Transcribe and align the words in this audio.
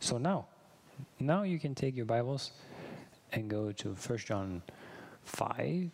So 0.00 0.18
now, 0.18 0.46
now 1.18 1.42
you 1.42 1.58
can 1.58 1.74
take 1.74 1.96
your 1.96 2.06
Bibles 2.06 2.52
and 3.32 3.48
go 3.48 3.72
to 3.72 3.88
1 3.94 4.18
John 4.18 4.62
5. 5.24 5.90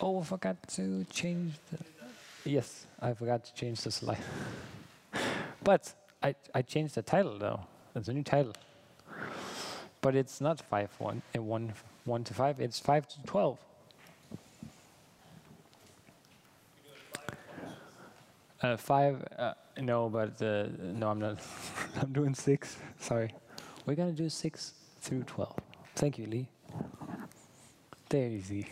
Oh, 0.00 0.20
I 0.20 0.24
forgot 0.24 0.56
to 0.70 1.04
change 1.10 1.54
the. 1.70 1.78
Yes, 2.44 2.86
I 3.00 3.12
forgot 3.14 3.44
to 3.44 3.54
change 3.54 3.82
the 3.82 3.90
slide. 3.90 4.18
but 5.64 5.92
I, 6.22 6.34
I 6.54 6.62
changed 6.62 6.94
the 6.94 7.02
title 7.02 7.38
though. 7.38 7.60
It's 7.94 8.08
a 8.08 8.12
new 8.12 8.22
title. 8.22 8.54
But 10.00 10.16
it's 10.16 10.40
not 10.40 10.60
5 10.60 10.90
1 10.98 11.22
and 11.34 11.46
1, 11.46 11.72
1 12.04 12.24
to 12.24 12.34
5, 12.34 12.60
it's 12.60 12.78
5 12.78 13.08
to 13.08 13.22
12. 13.26 13.58
Uh, 18.62 18.76
five, 18.76 19.26
uh, 19.38 19.54
no, 19.80 20.10
but 20.10 20.40
uh, 20.42 20.66
no, 20.78 21.08
I'm 21.08 21.18
not. 21.18 21.38
I'm 22.00 22.12
doing 22.12 22.34
six. 22.34 22.76
Sorry. 22.98 23.34
We're 23.86 23.94
gonna 23.94 24.12
do 24.12 24.28
six 24.28 24.74
through 25.00 25.24
12. 25.24 25.56
Thank 25.94 26.18
you, 26.18 26.26
Lee. 26.26 26.48
There 28.08 28.28
you 28.28 28.42
see. 28.42 28.66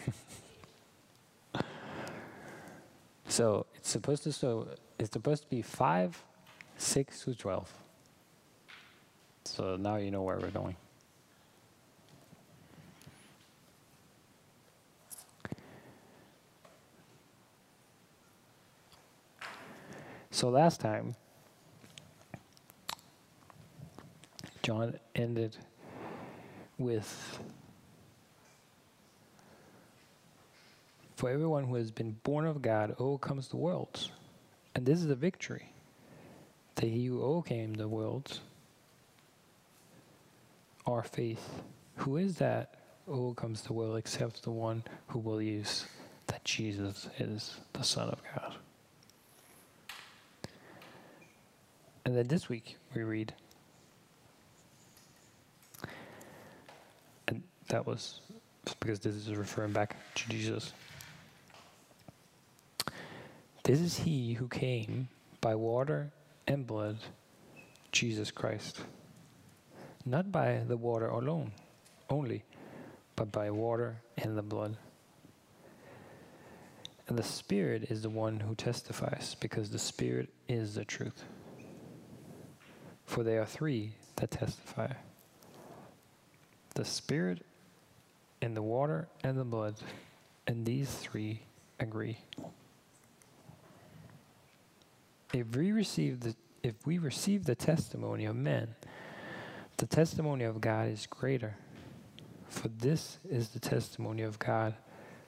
so 3.29 3.67
it's 3.75 3.91
supposed 3.91 4.25
to 4.25 4.33
so 4.33 4.69
it's 4.99 5.13
supposed 5.13 5.45
to 5.45 5.49
be 5.49 5.63
five, 5.63 6.23
six 6.77 7.25
to 7.25 7.35
12. 7.35 7.73
So 9.45 9.77
now 9.77 9.97
you 9.97 10.11
know 10.11 10.23
where 10.23 10.39
we're 10.39 10.51
going. 10.51 10.77
So 20.31 20.51
last 20.51 20.81
time, 20.81 21.17
John 24.69 24.99
ended 25.15 25.57
with 26.77 27.41
For 31.17 31.31
everyone 31.31 31.65
who 31.65 31.77
has 31.77 31.91
been 31.91 32.19
born 32.23 32.47
of 32.47 32.61
God 32.61 32.95
overcomes 32.99 33.49
the 33.49 33.57
world. 33.57 34.11
And 34.75 34.85
this 34.85 35.03
is 35.03 35.09
a 35.09 35.15
victory 35.15 35.73
that 36.75 36.85
he 36.85 37.07
who 37.07 37.23
overcame 37.23 37.73
the 37.73 37.89
world, 37.89 38.41
our 40.87 41.03
faith. 41.03 41.63
Who 41.97 42.19
is 42.19 42.37
that 42.37 42.75
overcomes 43.09 43.63
the 43.63 43.73
world 43.73 43.97
except 43.97 44.43
the 44.43 44.51
one 44.51 44.85
who 45.07 45.23
believes 45.23 45.87
that 46.27 46.45
Jesus 46.45 47.09
is 47.19 47.59
the 47.73 47.83
Son 47.83 48.11
of 48.11 48.21
God? 48.35 48.55
And 52.05 52.15
then 52.15 52.29
this 52.29 52.51
week 52.51 52.77
we 52.95 53.03
read, 53.03 53.33
and 57.27 57.43
that 57.69 57.87
was 57.87 58.21
because 58.81 59.01
this 59.01 59.15
is 59.15 59.35
referring 59.35 59.73
back 59.73 59.97
to 60.15 60.29
Jesus. 60.29 60.73
This 63.63 63.81
is 63.81 63.99
he 63.99 64.35
who 64.35 64.49
came 64.49 65.09
by 65.41 65.55
water 65.55 66.11
and 66.47 66.67
blood, 66.67 66.99
Jesus 67.93 68.31
Christ. 68.31 68.81
Not 70.05 70.33
by 70.33 70.63
the 70.67 70.77
water 70.77 71.09
alone, 71.09 71.53
only, 72.09 72.45
but 73.17 73.31
by 73.31 73.51
water 73.51 74.01
and 74.17 74.39
the 74.39 74.43
blood. 74.43 74.77
And 77.07 77.19
the 77.19 77.23
Spirit 77.23 77.85
is 77.91 78.03
the 78.03 78.11
one 78.11 78.41
who 78.41 78.55
testifies, 78.55 79.37
because 79.41 79.71
the 79.71 79.79
Spirit 79.79 80.29
is 80.47 80.75
the 80.75 80.85
truth. 80.85 81.25
For 83.05 83.23
there 83.23 83.41
are 83.41 83.47
three 83.47 83.93
that 84.17 84.31
testify 84.31 84.93
the 86.75 86.85
Spirit, 86.85 87.45
and 88.41 88.57
the 88.57 88.63
water, 88.63 89.09
and 89.23 89.39
the 89.39 89.45
blood, 89.45 89.75
and 90.47 90.65
these 90.65 90.93
three 90.95 91.43
agree. 91.81 92.19
If 95.33 95.55
we 95.57 95.73
receive 95.73 96.21
the 96.21 96.35
if 96.63 96.75
we 96.87 96.99
receive 96.99 97.45
the 97.45 97.55
testimony 97.55 98.25
of 98.25 98.35
men, 98.35 98.75
the 99.77 99.87
testimony 99.87 100.45
of 100.45 100.61
God 100.61 100.89
is 100.89 101.07
greater. 101.07 101.57
For 102.49 102.69
this 102.69 103.19
is 103.29 103.51
the 103.51 103.61
testimony 103.61 104.23
of 104.23 104.39
God 104.39 104.75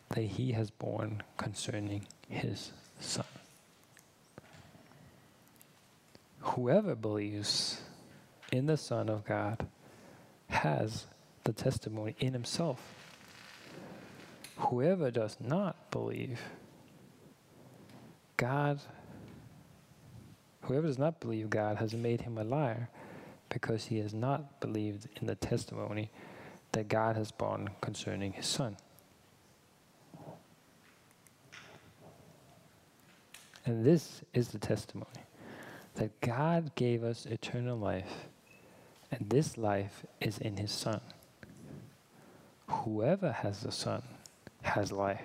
that 0.09 0.23
he 0.23 0.53
has 0.53 0.71
borne 0.71 1.23
concerning 1.37 2.07
his 2.29 2.73
Son. 2.99 3.25
Whoever 6.41 6.95
believes 6.95 7.81
in 8.51 8.67
the 8.67 8.77
Son 8.77 9.09
of 9.09 9.25
God 9.25 9.67
has 10.49 11.07
the 11.45 11.53
testimony 11.53 12.17
in 12.19 12.33
himself. 12.33 13.00
Whoever 14.61 15.11
does 15.11 15.37
not 15.41 15.91
believe, 15.91 16.41
God, 18.37 18.81
whoever 20.63 20.87
does 20.87 20.99
not 20.99 21.21
believe 21.21 21.51
God 21.51 21.77
has 21.79 21.95
made 21.95 22.21
him 22.21 22.39
a 22.39 22.45
liar 22.45 22.89
because 23.49 23.87
he 23.87 23.99
has 23.99 24.15
not 24.15 24.61
believed 24.61 25.09
in 25.21 25.27
the 25.27 25.35
testimony 25.35 26.11
that 26.73 26.89
God 26.89 27.17
has 27.17 27.33
borne 27.33 27.71
concerning 27.81 28.33
his 28.33 28.47
Son. 28.47 28.77
And 33.67 33.85
this 33.85 34.23
is 34.33 34.49
the 34.49 34.59
testimony 34.59 35.07
that 35.95 36.21
God 36.21 36.75
gave 36.75 37.05
us 37.05 37.27
eternal 37.27 37.77
life, 37.77 38.27
and 39.11 39.29
this 39.29 39.59
life 39.59 40.07
is 40.21 40.39
in 40.39 40.57
His 40.57 40.71
Son. 40.71 41.01
Whoever 42.69 43.33
has 43.33 43.61
the 43.61 43.73
Son 43.73 44.03
has 44.63 44.93
life. 44.93 45.23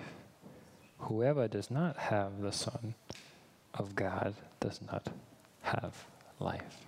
Whoever 0.98 1.48
does 1.48 1.70
not 1.70 1.96
have 1.96 2.40
the 2.40 2.52
Son 2.52 2.94
of 3.74 3.94
God 3.94 4.34
does 4.60 4.80
not 4.82 5.08
have 5.62 6.06
life. 6.40 6.86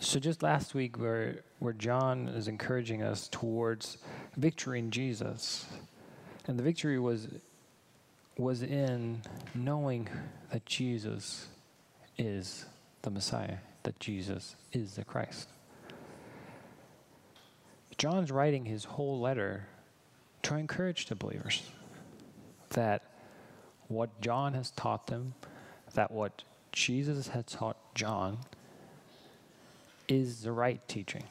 So 0.00 0.18
just 0.18 0.42
last 0.42 0.74
week, 0.74 0.98
where 0.98 1.42
where 1.58 1.74
John 1.74 2.28
is 2.28 2.48
encouraging 2.48 3.02
us 3.02 3.28
towards 3.28 3.98
victory 4.38 4.78
in 4.78 4.90
Jesus, 4.90 5.66
and 6.46 6.58
the 6.58 6.62
victory 6.62 6.98
was 6.98 7.28
was 8.38 8.62
in 8.62 9.20
knowing 9.54 10.08
that 10.52 10.64
Jesus 10.64 11.48
is 12.16 12.64
the 13.02 13.10
Messiah, 13.10 13.58
that 13.82 13.98
Jesus 13.98 14.54
is 14.72 14.94
the 14.94 15.04
Christ. 15.04 15.48
John's 17.98 18.30
writing 18.30 18.64
his 18.64 18.84
whole 18.84 19.18
letter 19.20 19.66
to 20.42 20.54
encourage 20.54 21.06
the 21.06 21.16
believers 21.16 21.62
that 22.70 23.02
what 23.88 24.20
John 24.20 24.54
has 24.54 24.70
taught 24.70 25.08
them, 25.08 25.34
that 25.94 26.12
what 26.12 26.44
Jesus 26.70 27.28
had 27.28 27.48
taught 27.48 27.76
John 27.96 28.38
is 30.06 30.42
the 30.42 30.52
right 30.52 30.80
teaching. 30.86 31.24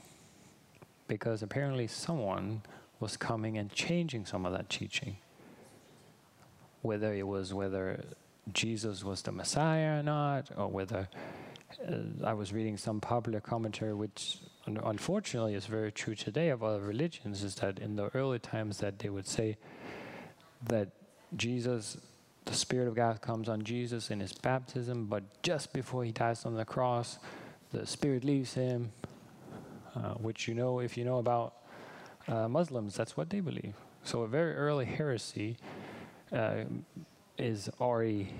Because 1.07 1.41
apparently 1.41 1.87
someone 1.87 2.63
was 2.99 3.15
coming 3.15 3.57
and 3.57 3.71
changing 3.71 4.25
some 4.25 4.45
of 4.45 4.51
that 4.51 4.69
teaching. 4.69 5.17
Whether 6.87 7.13
it 7.13 7.27
was 7.27 7.53
whether 7.53 8.01
Jesus 8.53 9.03
was 9.03 9.21
the 9.21 9.33
Messiah 9.33 9.99
or 9.99 10.03
not, 10.03 10.49
or 10.55 10.69
whether 10.69 11.09
uh, 11.85 12.25
I 12.25 12.31
was 12.31 12.53
reading 12.53 12.77
some 12.77 13.01
popular 13.01 13.41
commentary, 13.41 13.93
which 13.93 14.37
un- 14.67 14.79
unfortunately 14.81 15.53
is 15.53 15.65
very 15.65 15.91
true 15.91 16.15
today 16.15 16.47
of 16.47 16.63
other 16.63 16.79
religions, 16.79 17.43
is 17.43 17.55
that 17.55 17.79
in 17.79 17.97
the 17.97 18.07
early 18.15 18.39
times 18.39 18.77
that 18.77 18.99
they 18.99 19.09
would 19.09 19.27
say 19.27 19.57
that 20.69 20.87
Jesus, 21.35 21.97
the 22.45 22.53
Spirit 22.53 22.87
of 22.87 22.95
God 22.95 23.19
comes 23.19 23.49
on 23.49 23.63
Jesus 23.63 24.09
in 24.09 24.21
his 24.21 24.31
baptism, 24.31 25.07
but 25.07 25.23
just 25.43 25.73
before 25.73 26.05
he 26.05 26.13
dies 26.13 26.45
on 26.45 26.55
the 26.55 26.63
cross, 26.63 27.19
the 27.73 27.85
spirit 27.85 28.23
leaves 28.23 28.53
him, 28.53 28.93
uh, 29.93 30.13
which 30.13 30.47
you 30.47 30.55
know, 30.55 30.79
if 30.79 30.95
you 30.95 31.03
know 31.03 31.17
about 31.17 31.53
uh, 32.29 32.47
Muslims, 32.47 32.95
that's 32.95 33.17
what 33.17 33.29
they 33.29 33.41
believe. 33.41 33.75
So 34.03 34.21
a 34.21 34.27
very 34.27 34.55
early 34.55 34.85
heresy 34.85 35.57
uh, 36.31 36.63
is 37.37 37.69
already 37.79 38.33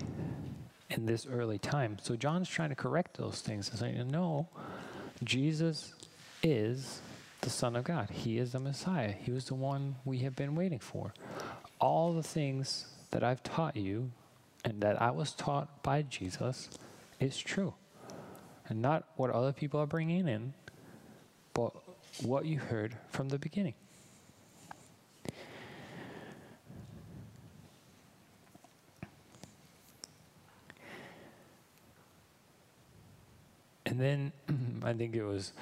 in 0.90 1.06
this 1.06 1.26
early 1.26 1.58
time. 1.58 1.98
So 2.02 2.16
John's 2.16 2.48
trying 2.48 2.70
to 2.70 2.74
correct 2.74 3.16
those 3.16 3.40
things 3.40 3.68
and 3.70 3.78
saying, 3.78 4.10
no, 4.10 4.48
Jesus 5.24 5.94
is 6.42 7.00
the 7.40 7.50
Son 7.50 7.76
of 7.76 7.84
God. 7.84 8.10
He 8.10 8.38
is 8.38 8.52
the 8.52 8.58
Messiah. 8.58 9.12
He 9.12 9.30
was 9.30 9.46
the 9.46 9.54
one 9.54 9.96
we 10.04 10.18
have 10.18 10.34
been 10.34 10.54
waiting 10.54 10.78
for. 10.78 11.12
All 11.80 12.12
the 12.12 12.22
things 12.22 12.86
that 13.10 13.22
I've 13.22 13.42
taught 13.42 13.76
you 13.76 14.10
and 14.64 14.80
that 14.80 15.00
I 15.00 15.10
was 15.10 15.32
taught 15.32 15.82
by 15.82 16.02
Jesus 16.02 16.68
is 17.20 17.38
true 17.38 17.74
and 18.68 18.82
not 18.82 19.04
what 19.16 19.30
other 19.30 19.52
people 19.52 19.80
are 19.80 19.86
bringing 19.86 20.28
in, 20.28 20.52
but 21.54 21.72
what 22.22 22.44
you 22.44 22.58
heard 22.58 22.96
from 23.10 23.28
the 23.28 23.38
beginning. 23.38 23.74
And 33.98 34.32
then 34.48 34.82
I 34.84 34.92
think 34.92 35.16
it 35.16 35.24
was, 35.24 35.52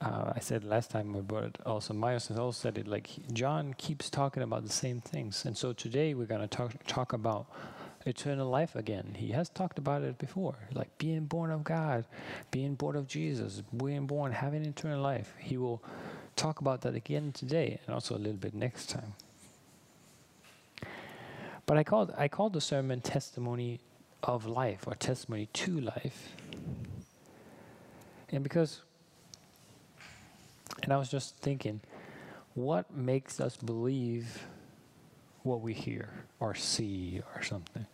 uh, 0.00 0.32
I 0.34 0.40
said 0.40 0.64
last 0.64 0.90
time, 0.90 1.12
but 1.28 1.58
also 1.64 1.94
Myers 1.94 2.26
has 2.28 2.38
also 2.38 2.60
said 2.60 2.76
it 2.76 2.88
like 2.88 3.10
John 3.32 3.74
keeps 3.74 4.10
talking 4.10 4.42
about 4.42 4.64
the 4.64 4.72
same 4.72 5.00
things. 5.00 5.44
And 5.44 5.56
so 5.56 5.72
today 5.72 6.14
we're 6.14 6.26
going 6.26 6.40
to 6.40 6.48
talk, 6.48 6.72
talk 6.88 7.12
about 7.12 7.46
eternal 8.04 8.50
life 8.50 8.74
again. 8.74 9.14
He 9.16 9.28
has 9.28 9.48
talked 9.48 9.78
about 9.78 10.02
it 10.02 10.18
before, 10.18 10.56
like 10.74 10.96
being 10.98 11.26
born 11.26 11.52
of 11.52 11.62
God, 11.62 12.04
being 12.50 12.74
born 12.74 12.96
of 12.96 13.06
Jesus, 13.06 13.62
being 13.76 14.06
born, 14.06 14.32
having 14.32 14.64
eternal 14.64 15.00
life. 15.00 15.32
He 15.38 15.56
will 15.56 15.80
talk 16.34 16.60
about 16.60 16.80
that 16.80 16.96
again 16.96 17.30
today 17.30 17.78
and 17.86 17.94
also 17.94 18.16
a 18.16 18.18
little 18.18 18.32
bit 18.32 18.54
next 18.54 18.90
time. 18.90 19.14
But 21.64 21.78
I 21.78 21.84
called 21.84 22.12
I 22.18 22.26
called 22.26 22.54
the 22.54 22.60
sermon 22.60 23.02
testimony 23.02 23.78
of 24.24 24.46
life 24.46 24.84
or 24.88 24.96
testimony 24.96 25.46
to 25.52 25.80
life. 25.80 26.34
And 28.32 28.42
because 28.42 28.80
and 30.82 30.92
I 30.92 30.96
was 30.96 31.08
just 31.08 31.36
thinking, 31.36 31.80
what 32.54 32.92
makes 32.92 33.40
us 33.40 33.56
believe 33.56 34.46
what 35.42 35.60
we 35.60 35.72
hear 35.72 36.08
or 36.40 36.54
see 36.54 37.20
or 37.34 37.42
something. 37.42 37.86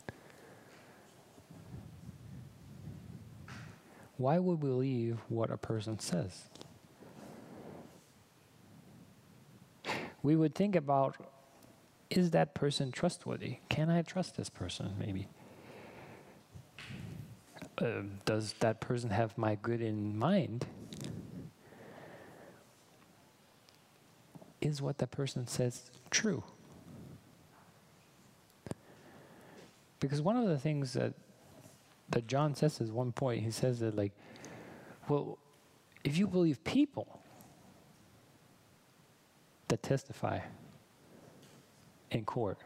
Why 4.17 4.39
would 4.39 4.61
we 4.61 4.69
believe 4.69 5.19
what 5.29 5.51
a 5.51 5.57
person 5.57 5.99
says? 5.99 6.45
We 10.23 10.35
would 10.35 10.55
think 10.55 10.75
about 10.75 11.17
is 12.11 12.31
that 12.31 12.55
person 12.55 12.91
trustworthy? 12.91 13.59
Can 13.69 13.91
I 13.91 14.03
trust 14.03 14.37
this 14.37 14.49
person, 14.49 14.95
maybe? 14.99 15.29
Uh, 17.81 18.03
does 18.25 18.55
that 18.61 18.81
person 18.81 19.11
have 19.11 19.39
my 19.39 19.57
good 19.63 19.81
in 19.81 20.19
mind? 20.19 20.67
Is 24.61 24.83
what 24.83 24.99
that 24.99 25.13
person 25.13 25.47
says 25.47 25.91
true? 26.11 26.43
Because 30.01 30.21
one 30.21 30.37
of 30.37 30.49
the 30.49 30.59
things 30.59 30.93
that 30.95 31.15
that 32.11 32.27
John 32.27 32.55
says 32.55 32.81
at 32.81 32.89
one 32.89 33.13
point, 33.13 33.45
he 33.45 33.51
says 33.51 33.81
that 33.81 33.95
like, 33.95 34.13
well, 35.09 35.39
if 36.05 36.17
you 36.17 36.27
believe 36.27 36.63
people 36.65 37.21
that 39.69 39.83
testify 39.83 40.41
in 42.11 42.25
court, 42.25 42.59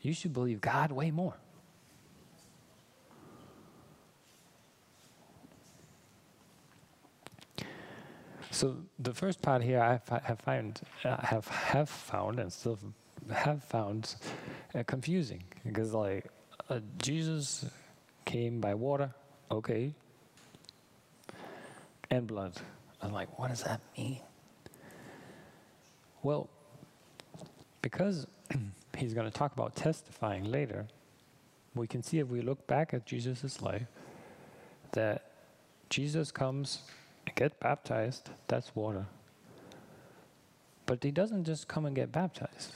you 0.00 0.12
should 0.12 0.32
believe 0.32 0.60
God 0.60 0.90
way 0.90 1.10
more. 1.10 1.36
So 8.62 8.76
the 9.00 9.12
first 9.12 9.42
part 9.42 9.60
here 9.60 9.80
I 9.80 10.00
have 10.24 10.38
found, 10.38 10.82
I 11.04 11.26
have 11.26 11.48
have 11.48 11.88
found 11.88 12.38
and 12.38 12.52
still 12.52 12.78
have 13.28 13.64
found 13.64 14.14
uh, 14.72 14.84
confusing 14.86 15.42
because 15.66 15.92
like 15.92 16.26
uh, 16.70 16.78
Jesus 16.98 17.64
came 18.24 18.60
by 18.60 18.74
water, 18.74 19.12
okay, 19.50 19.92
and 22.08 22.28
blood. 22.28 22.52
I'm 23.02 23.12
like, 23.12 23.36
what 23.36 23.48
does 23.48 23.64
that 23.64 23.80
mean? 23.98 24.20
Well, 26.22 26.48
because 27.80 28.28
he's 28.96 29.12
going 29.12 29.28
to 29.28 29.36
talk 29.36 29.54
about 29.54 29.74
testifying 29.74 30.44
later, 30.44 30.86
we 31.74 31.88
can 31.88 32.04
see 32.04 32.20
if 32.20 32.28
we 32.28 32.42
look 32.42 32.64
back 32.68 32.94
at 32.94 33.06
Jesus' 33.06 33.60
life 33.60 33.88
that 34.92 35.32
Jesus 35.90 36.30
comes 36.30 36.82
get 37.34 37.58
baptized, 37.60 38.30
that's 38.48 38.74
water. 38.74 39.06
But 40.86 41.02
he 41.02 41.10
doesn't 41.10 41.44
just 41.44 41.68
come 41.68 41.86
and 41.86 41.94
get 41.94 42.12
baptized 42.12 42.74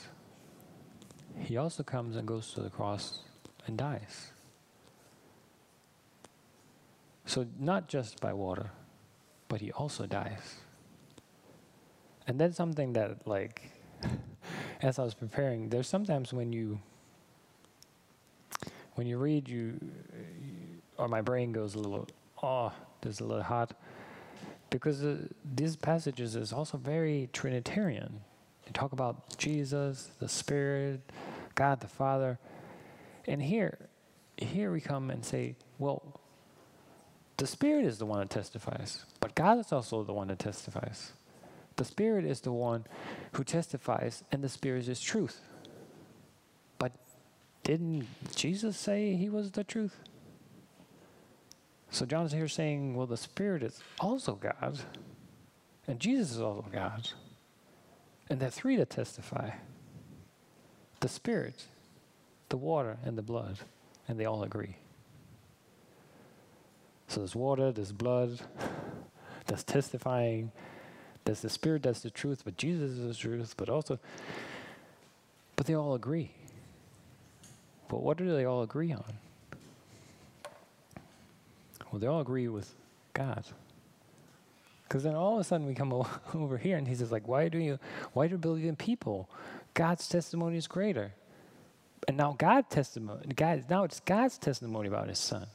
he 1.39 1.57
also 1.57 1.83
comes 1.83 2.15
and 2.15 2.27
goes 2.27 2.51
to 2.53 2.61
the 2.61 2.69
cross 2.69 3.19
and 3.65 3.77
dies. 3.77 4.31
So, 7.25 7.45
not 7.59 7.87
just 7.87 8.19
by 8.21 8.33
water, 8.33 8.71
but 9.49 9.61
he 9.61 9.71
also 9.71 10.05
dies. 10.05 10.55
And 12.25 12.39
that's 12.39 12.55
something 12.55 12.93
that, 12.93 13.27
like, 13.27 13.69
as 14.81 14.99
I 14.99 15.03
was 15.03 15.13
preparing, 15.13 15.69
there's 15.69 15.87
sometimes 15.87 16.33
when 16.33 16.53
you 16.53 16.79
when 18.95 19.05
you 19.05 19.19
read, 19.19 19.47
you, 19.47 19.79
or 20.97 21.07
my 21.07 21.21
brain 21.21 21.51
goes 21.51 21.75
a 21.75 21.79
little, 21.79 22.07
oh, 22.41 22.71
there's 23.01 23.19
a 23.19 23.23
little 23.23 23.43
hot, 23.43 23.79
because 24.69 25.03
uh, 25.03 25.17
these 25.43 25.75
passages 25.75 26.35
is 26.35 26.51
also 26.51 26.77
very 26.77 27.29
Trinitarian. 27.33 28.21
They 28.65 28.71
talk 28.71 28.91
about 28.91 29.37
Jesus, 29.37 30.09
the 30.19 30.27
Spirit, 30.27 31.01
God 31.55 31.79
the 31.79 31.87
Father. 31.87 32.39
And 33.27 33.41
here, 33.41 33.77
here 34.37 34.71
we 34.71 34.81
come 34.81 35.09
and 35.09 35.23
say, 35.23 35.55
well, 35.79 36.19
the 37.37 37.47
Spirit 37.47 37.85
is 37.85 37.97
the 37.97 38.05
one 38.05 38.19
that 38.19 38.29
testifies, 38.29 39.05
but 39.19 39.35
God 39.35 39.59
is 39.59 39.71
also 39.71 40.03
the 40.03 40.13
one 40.13 40.27
that 40.27 40.39
testifies. 40.39 41.13
The 41.75 41.85
Spirit 41.85 42.25
is 42.25 42.41
the 42.41 42.51
one 42.51 42.85
who 43.33 43.43
testifies, 43.43 44.23
and 44.31 44.43
the 44.43 44.49
Spirit 44.49 44.87
is 44.87 44.99
truth. 44.99 45.39
But 46.79 46.93
didn't 47.63 48.07
Jesus 48.35 48.75
say 48.77 49.15
he 49.15 49.29
was 49.29 49.51
the 49.51 49.63
truth? 49.63 49.95
So 51.89 52.05
John's 52.05 52.33
here 52.33 52.47
saying, 52.47 52.95
well, 52.95 53.07
the 53.07 53.17
Spirit 53.17 53.63
is 53.63 53.79
also 53.99 54.33
God, 54.35 54.79
and 55.87 55.99
Jesus 55.99 56.31
is 56.31 56.41
also 56.41 56.65
God. 56.71 57.09
And 58.29 58.39
there 58.39 58.49
are 58.49 58.51
three 58.51 58.75
that 58.75 58.89
testify 58.89 59.51
the 60.99 61.07
Spirit, 61.07 61.65
the 62.49 62.57
water, 62.57 62.97
and 63.05 63.17
the 63.17 63.21
blood. 63.21 63.59
And 64.07 64.19
they 64.19 64.25
all 64.25 64.43
agree. 64.43 64.77
So 67.07 67.21
there's 67.21 67.35
water, 67.35 67.71
there's 67.71 67.91
blood, 67.91 68.39
that's 69.45 69.63
testifying, 69.63 70.51
there's 71.23 71.41
the 71.41 71.49
Spirit, 71.49 71.83
that's 71.83 72.01
the 72.01 72.09
truth, 72.09 72.41
but 72.43 72.57
Jesus 72.57 72.91
is 72.91 73.07
the 73.07 73.13
truth, 73.13 73.53
but 73.57 73.69
also, 73.69 73.99
but 75.55 75.65
they 75.67 75.75
all 75.75 75.93
agree. 75.93 76.31
But 77.87 78.01
what 78.01 78.17
do 78.17 78.33
they 78.33 78.45
all 78.45 78.61
agree 78.61 78.91
on? 78.91 79.17
Well, 81.91 81.99
they 81.99 82.07
all 82.07 82.21
agree 82.21 82.47
with 82.47 82.73
God. 83.13 83.45
Because 84.83 85.03
then 85.03 85.15
all 85.15 85.35
of 85.35 85.41
a 85.41 85.43
sudden 85.43 85.67
we 85.67 85.73
come 85.73 85.91
over 86.33 86.57
here 86.57 86.77
and 86.77 86.87
he 86.87 86.95
says 86.95 87.11
like, 87.11 87.27
why 87.27 87.49
do 87.49 87.57
you, 87.57 87.79
why 88.13 88.27
do 88.27 88.33
you 88.33 88.37
believe 88.37 88.65
in 88.65 88.75
people? 88.75 89.29
God's 89.73 90.07
testimony 90.07 90.57
is 90.57 90.67
greater. 90.67 91.13
And 92.07 92.15
now 92.15 92.35
God 92.37 92.69
testimony, 92.69 93.27
God, 93.35 93.65
now 93.69 93.83
it's 93.83 93.99
God's 93.99 94.37
testimony 94.37 94.87
about 94.87 95.09
his 95.09 95.19
son. 95.19 95.47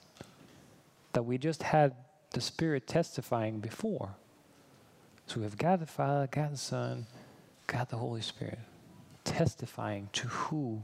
That 1.15 1.23
we 1.23 1.39
just 1.39 1.62
had 1.62 1.95
the 2.31 2.41
Spirit 2.41 2.87
testifying 2.87 3.61
before. 3.61 4.11
So 5.27 5.39
we 5.39 5.45
have 5.45 5.57
God 5.57 5.81
the 5.81 5.87
Father, 5.87 6.29
God 6.31 6.53
the 6.53 6.59
Son, 6.59 7.07
God 7.67 7.89
the 7.89 7.97
Holy 7.97 8.23
Spirit 8.23 8.59
testifying 9.25 10.09
to 10.12 10.29
who 10.29 10.83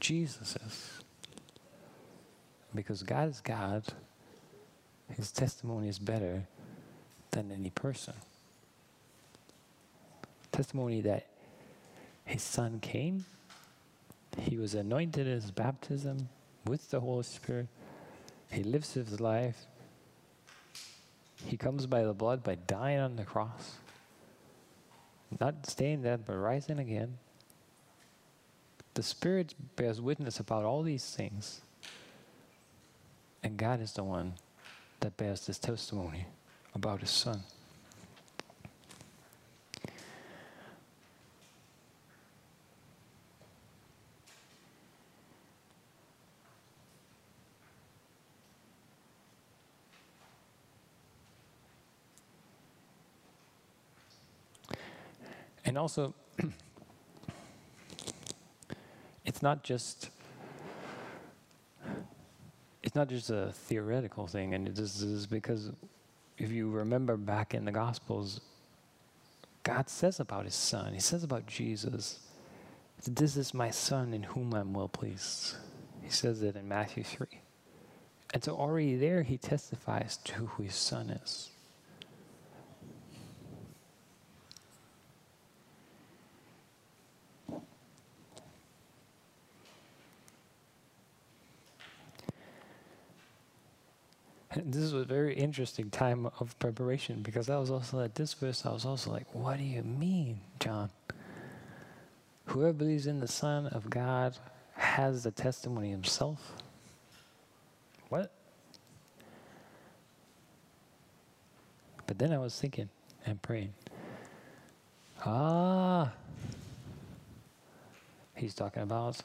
Jesus 0.00 0.56
is. 0.56 1.00
Because 2.74 3.02
God 3.02 3.28
is 3.28 3.40
God, 3.40 3.84
his 5.16 5.30
testimony 5.30 5.88
is 5.88 5.98
better 5.98 6.44
than 7.30 7.50
any 7.50 7.70
person. 7.70 8.14
Testimony 10.50 11.00
that 11.00 11.26
his 12.24 12.42
son 12.42 12.78
came, 12.80 13.24
he 14.38 14.56
was 14.56 14.74
anointed 14.74 15.26
at 15.26 15.34
his 15.34 15.50
baptism 15.50 16.28
with 16.66 16.90
the 16.90 17.00
Holy 17.00 17.22
Spirit, 17.22 17.68
he 18.50 18.62
lives 18.62 18.94
his 18.94 19.20
life, 19.20 19.66
he 21.46 21.56
comes 21.56 21.86
by 21.86 22.04
the 22.04 22.12
blood 22.12 22.44
by 22.44 22.54
dying 22.54 23.00
on 23.00 23.16
the 23.16 23.24
cross, 23.24 23.76
not 25.40 25.66
staying 25.66 26.02
dead 26.02 26.24
but 26.26 26.34
rising 26.34 26.78
again. 26.78 27.18
The 28.94 29.02
Spirit 29.02 29.54
bears 29.76 30.00
witness 30.00 30.38
about 30.38 30.64
all 30.64 30.82
these 30.82 31.04
things, 31.04 31.62
and 33.42 33.56
God 33.56 33.80
is 33.80 33.92
the 33.92 34.04
one 34.04 34.34
that 35.02 35.16
bears 35.16 35.46
this 35.46 35.58
testimony 35.58 36.26
about 36.76 37.00
his 37.00 37.10
son. 37.10 37.42
And 55.64 55.76
also, 55.76 56.14
it's 59.24 59.42
not 59.42 59.64
just 59.64 60.10
it's 62.92 62.96
not 62.98 63.08
just 63.08 63.30
a 63.30 63.52
theoretical 63.54 64.26
thing, 64.26 64.52
and 64.52 64.66
this 64.66 65.00
is 65.00 65.26
because 65.26 65.72
if 66.36 66.50
you 66.50 66.68
remember 66.68 67.16
back 67.16 67.54
in 67.54 67.64
the 67.64 67.72
Gospels, 67.72 68.42
God 69.62 69.88
says 69.88 70.20
about 70.20 70.44
His 70.44 70.54
Son, 70.54 70.92
He 70.92 71.00
says 71.00 71.24
about 71.24 71.46
Jesus, 71.46 72.20
This 73.08 73.38
is 73.38 73.54
my 73.54 73.70
Son 73.70 74.12
in 74.12 74.22
whom 74.24 74.52
I'm 74.52 74.74
well 74.74 74.88
pleased. 74.88 75.56
He 76.02 76.10
says 76.10 76.42
it 76.42 76.54
in 76.54 76.68
Matthew 76.68 77.02
3. 77.02 77.28
And 78.34 78.44
so 78.44 78.56
already 78.56 78.96
there, 78.96 79.22
He 79.22 79.38
testifies 79.38 80.18
to 80.24 80.34
who 80.34 80.64
His 80.64 80.74
Son 80.74 81.08
is. 81.08 81.51
And 94.52 94.72
this 94.72 94.92
was 94.92 95.02
a 95.02 95.04
very 95.04 95.34
interesting 95.34 95.90
time 95.90 96.28
of 96.38 96.58
preparation 96.58 97.22
because 97.22 97.48
I 97.48 97.58
was 97.58 97.70
also 97.70 98.00
at 98.00 98.14
this 98.14 98.34
verse, 98.34 98.64
I 98.66 98.72
was 98.72 98.84
also 98.84 99.10
like, 99.10 99.26
what 99.34 99.58
do 99.58 99.64
you 99.64 99.82
mean, 99.82 100.40
John? 100.60 100.90
Whoever 102.46 102.72
believes 102.72 103.06
in 103.06 103.20
the 103.20 103.28
Son 103.28 103.66
of 103.68 103.88
God 103.88 104.36
has 104.74 105.22
the 105.22 105.30
testimony 105.30 105.90
himself. 105.90 106.52
What? 108.08 108.30
But 112.06 112.18
then 112.18 112.32
I 112.32 112.38
was 112.38 112.58
thinking 112.58 112.88
and 113.24 113.40
praying. 113.40 113.72
Ah, 115.24 116.12
he's 118.34 118.54
talking 118.54 118.82
about 118.82 119.18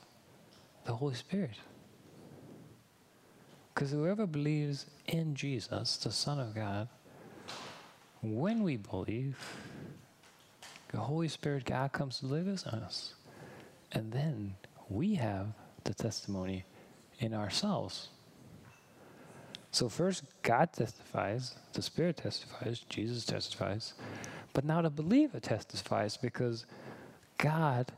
the 0.86 0.94
Holy 0.94 1.16
Spirit. 1.16 1.58
Because 3.78 3.92
whoever 3.92 4.26
believes 4.26 4.88
in 5.06 5.36
Jesus, 5.36 5.98
the 5.98 6.12
Son 6.12 6.40
of 6.40 6.56
God, 6.56 6.88
when 8.24 8.64
we 8.64 8.76
believe, 8.76 9.38
the 10.92 10.98
Holy 10.98 11.28
Spirit, 11.28 11.66
God 11.66 11.92
comes 11.92 12.18
to 12.22 12.26
live 12.26 12.48
in 12.48 12.58
us. 12.58 13.14
And 13.92 14.12
then 14.12 14.56
we 14.90 15.14
have 15.14 15.50
the 15.84 15.94
testimony 15.94 16.66
in 17.20 17.36
ourselves. 17.36 18.08
So, 19.70 19.90
first, 19.90 20.24
God 20.42 20.74
testifies, 20.74 21.54
the 21.74 21.84
Spirit 21.84 22.18
testifies, 22.18 22.80
Jesus 22.90 23.26
testifies, 23.26 23.94
but 24.54 24.66
now 24.66 24.82
the 24.82 24.90
believer 24.90 25.40
testifies 25.40 26.18
because 26.18 26.66
God, 27.38 27.92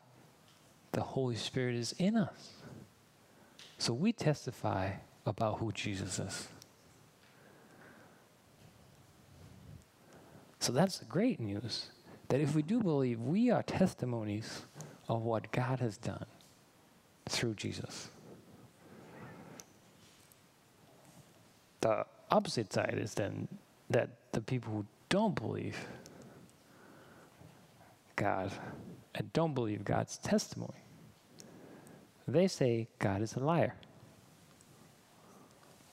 the 0.91 1.03
Holy 1.03 1.38
Spirit, 1.38 1.75
is 1.75 1.93
in 1.93 2.17
us. 2.17 2.50
So, 3.77 3.93
we 3.93 4.12
testify 4.12 4.91
about 5.29 5.59
who 5.59 5.71
Jesus 5.71 6.19
is. 6.19 6.48
So 10.59 10.74
that's 10.74 10.98
the 10.98 11.05
great 11.05 11.39
news 11.39 11.88
that 12.27 12.41
if 12.41 12.53
we 12.53 12.62
do 12.62 12.81
believe, 12.81 13.21
we 13.21 13.50
are 13.50 13.63
testimonies 13.63 14.63
of 15.07 15.24
what 15.24 15.51
God 15.51 15.79
has 15.79 15.98
done 15.98 16.25
through 17.27 17.53
Jesus. 17.53 18.09
The 21.81 22.05
opposite 22.29 22.74
side 22.74 23.00
is 23.01 23.13
then 23.13 23.48
that 23.89 24.09
the 24.31 24.41
people 24.41 24.74
who 24.74 24.86
don't 25.07 25.33
believe 25.33 25.77
God 28.15 28.51
and 29.15 29.31
don't 29.33 29.53
believe 29.53 29.83
God's 29.83 30.17
testimony, 30.17 30.83
they 32.27 32.48
say 32.48 32.88
God 33.00 33.21
is 33.21 33.36
a 33.36 33.39
liar 33.39 33.75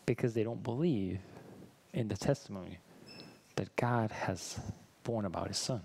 because 0.06 0.34
they 0.34 0.44
don't 0.44 0.62
believe 0.62 1.18
in 1.92 2.08
the 2.08 2.16
testimony 2.16 2.78
that 3.56 3.74
God 3.74 4.12
has 4.12 4.58
borne 5.02 5.24
about 5.24 5.48
his 5.48 5.58
son. 5.58 5.82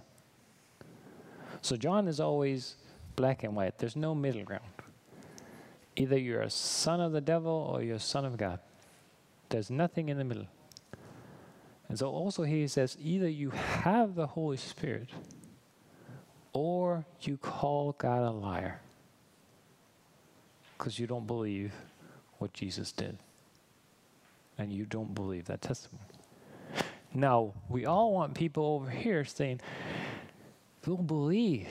So 1.61 1.75
John 1.75 2.07
is 2.07 2.19
always 2.19 2.75
black 3.15 3.43
and 3.43 3.55
white. 3.55 3.77
There's 3.79 3.95
no 3.95 4.13
middle 4.13 4.43
ground. 4.43 4.63
Either 5.95 6.17
you're 6.17 6.41
a 6.41 6.49
son 6.49 7.01
of 7.01 7.11
the 7.11 7.21
devil 7.21 7.71
or 7.73 7.81
you're 7.81 7.97
a 7.97 7.99
son 7.99 8.25
of 8.25 8.37
God. 8.37 8.59
There's 9.49 9.69
nothing 9.69 10.09
in 10.09 10.17
the 10.17 10.23
middle. 10.23 10.47
And 11.89 11.99
so 11.99 12.09
also 12.09 12.43
he 12.43 12.67
says 12.67 12.97
either 13.01 13.27
you 13.27 13.49
have 13.49 14.15
the 14.15 14.27
Holy 14.27 14.57
Spirit 14.57 15.09
or 16.53 17.05
you 17.21 17.37
call 17.37 17.95
God 17.97 18.23
a 18.23 18.31
liar 18.31 18.81
because 20.77 20.99
you 20.99 21.07
don't 21.07 21.27
believe 21.27 21.73
what 22.37 22.53
Jesus 22.53 22.91
did 22.91 23.17
and 24.61 24.71
you 24.71 24.85
don't 24.85 25.13
believe 25.13 25.45
that 25.45 25.61
testimony. 25.61 26.03
Now, 27.13 27.53
we 27.67 27.85
all 27.85 28.13
want 28.13 28.33
people 28.35 28.65
over 28.65 28.89
here 28.89 29.25
saying, 29.25 29.59
don't 30.85 31.05
believe, 31.05 31.67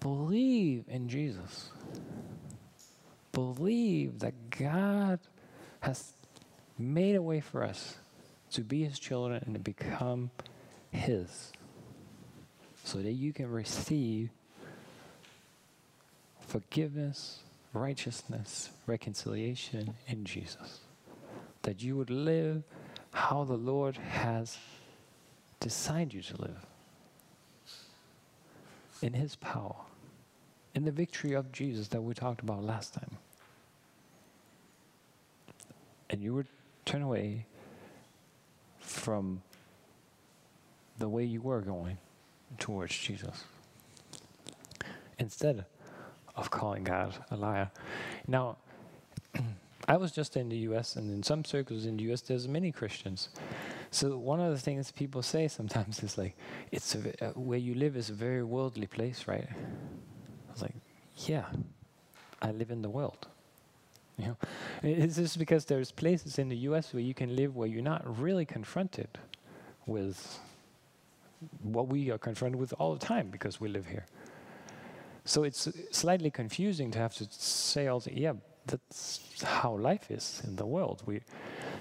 believe 0.00 0.84
in 0.88 1.08
Jesus. 1.08 1.70
Believe 3.32 4.20
that 4.20 4.34
God 4.50 5.18
has 5.80 6.12
made 6.78 7.16
a 7.16 7.22
way 7.22 7.40
for 7.40 7.62
us 7.62 7.96
to 8.52 8.62
be 8.62 8.84
his 8.84 8.98
children 8.98 9.42
and 9.44 9.54
to 9.54 9.60
become 9.60 10.30
his 10.90 11.52
so 12.84 12.98
that 12.98 13.12
you 13.12 13.32
can 13.32 13.50
receive 13.50 14.30
forgiveness, 16.46 17.40
righteousness, 17.72 18.70
reconciliation 18.86 19.94
in 20.06 20.24
Jesus 20.24 20.81
that 21.62 21.82
you 21.82 21.96
would 21.96 22.10
live 22.10 22.62
how 23.12 23.44
the 23.44 23.56
Lord 23.56 23.96
has 23.96 24.58
designed 25.60 26.12
you 26.12 26.22
to 26.22 26.42
live 26.42 26.66
in 29.00 29.12
His 29.12 29.36
power, 29.36 29.76
in 30.74 30.84
the 30.84 30.90
victory 30.90 31.32
of 31.32 31.52
Jesus 31.52 31.88
that 31.88 32.00
we 32.00 32.14
talked 32.14 32.40
about 32.40 32.62
last 32.62 32.94
time. 32.94 33.18
And 36.10 36.22
you 36.22 36.34
would 36.34 36.48
turn 36.84 37.02
away 37.02 37.46
from 38.78 39.42
the 40.98 41.08
way 41.08 41.24
you 41.24 41.40
were 41.40 41.60
going 41.60 41.98
towards 42.58 42.96
Jesus 42.96 43.44
instead 45.18 45.64
of 46.36 46.50
calling 46.50 46.84
God 46.84 47.14
a 47.30 47.36
liar. 47.36 47.70
Now, 48.26 48.56
I 49.88 49.96
was 49.96 50.12
just 50.12 50.36
in 50.36 50.48
the 50.48 50.56
US, 50.68 50.96
and 50.96 51.10
in 51.10 51.22
some 51.22 51.44
circles 51.44 51.86
in 51.86 51.96
the 51.96 52.04
US, 52.12 52.20
there's 52.22 52.46
many 52.46 52.72
Christians. 52.72 53.28
So 53.90 54.16
one 54.16 54.40
of 54.40 54.52
the 54.52 54.58
things 54.60 54.92
people 54.92 55.22
say 55.22 55.48
sometimes 55.48 56.02
is 56.02 56.16
like, 56.16 56.36
"It's 56.70 56.94
a, 56.94 57.00
uh, 57.24 57.30
where 57.32 57.58
you 57.58 57.74
live 57.74 57.96
is 57.96 58.10
a 58.10 58.14
very 58.14 58.42
worldly 58.42 58.86
place, 58.86 59.26
right?" 59.26 59.48
I 59.50 60.52
was 60.52 60.62
like, 60.62 60.74
"Yeah, 61.16 61.46
I 62.40 62.52
live 62.52 62.70
in 62.70 62.82
the 62.82 62.90
world." 62.90 63.26
You 64.18 64.26
know, 64.26 64.36
it's 64.82 65.16
just 65.16 65.38
because 65.38 65.64
there's 65.64 65.90
places 65.90 66.38
in 66.38 66.48
the 66.48 66.56
U.S. 66.68 66.92
where 66.92 67.02
you 67.02 67.14
can 67.14 67.34
live 67.34 67.56
where 67.56 67.66
you're 67.66 67.82
not 67.82 68.02
really 68.20 68.44
confronted 68.44 69.08
with 69.86 70.38
what 71.62 71.88
we 71.88 72.10
are 72.10 72.18
confronted 72.18 72.60
with 72.60 72.72
all 72.78 72.94
the 72.94 73.04
time 73.04 73.30
because 73.30 73.60
we 73.60 73.68
live 73.68 73.86
here. 73.86 74.06
So 75.24 75.44
it's 75.44 75.68
slightly 75.90 76.30
confusing 76.30 76.90
to 76.92 76.98
have 76.98 77.14
to 77.14 77.26
say 77.30 77.86
all 77.86 78.00
the, 78.00 78.16
yeah, 78.16 78.34
that's 78.66 79.42
how 79.42 79.74
life 79.76 80.10
is 80.10 80.42
in 80.46 80.56
the 80.56 80.66
world. 80.66 81.02
We, 81.06 81.20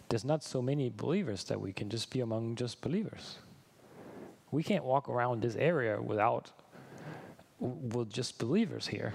there's 0.10 0.26
not 0.26 0.44
so 0.44 0.62
many 0.62 0.90
believers 0.90 1.44
that 1.46 1.60
we 1.60 1.74
can 1.74 1.90
just 1.90 2.10
be 2.10 2.22
among 2.22 2.56
just 2.56 2.82
believers. 2.82 3.38
We 4.52 4.64
can't 4.64 4.84
walk 4.84 5.08
around 5.08 5.42
this 5.42 5.56
area 5.56 6.02
without 6.02 6.52
with 7.60 8.12
just 8.12 8.40
believers 8.40 8.88
here. 8.88 9.14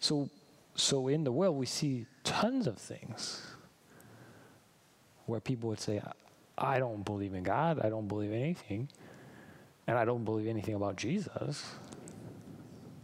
So, 0.00 0.30
so 0.74 1.08
in 1.08 1.24
the 1.24 1.32
world 1.32 1.56
we 1.56 1.66
see 1.66 2.06
tons 2.24 2.66
of 2.66 2.78
things 2.78 3.46
where 5.26 5.40
people 5.40 5.68
would 5.68 5.80
say, 5.80 6.00
"I 6.56 6.78
don't 6.78 7.04
believe 7.04 7.34
in 7.34 7.42
God. 7.42 7.80
I 7.80 7.90
don't 7.90 8.08
believe 8.08 8.32
anything, 8.32 8.88
and 9.86 9.98
I 9.98 10.04
don't 10.04 10.24
believe 10.24 10.48
anything 10.48 10.74
about 10.74 10.96
Jesus." 10.96 11.74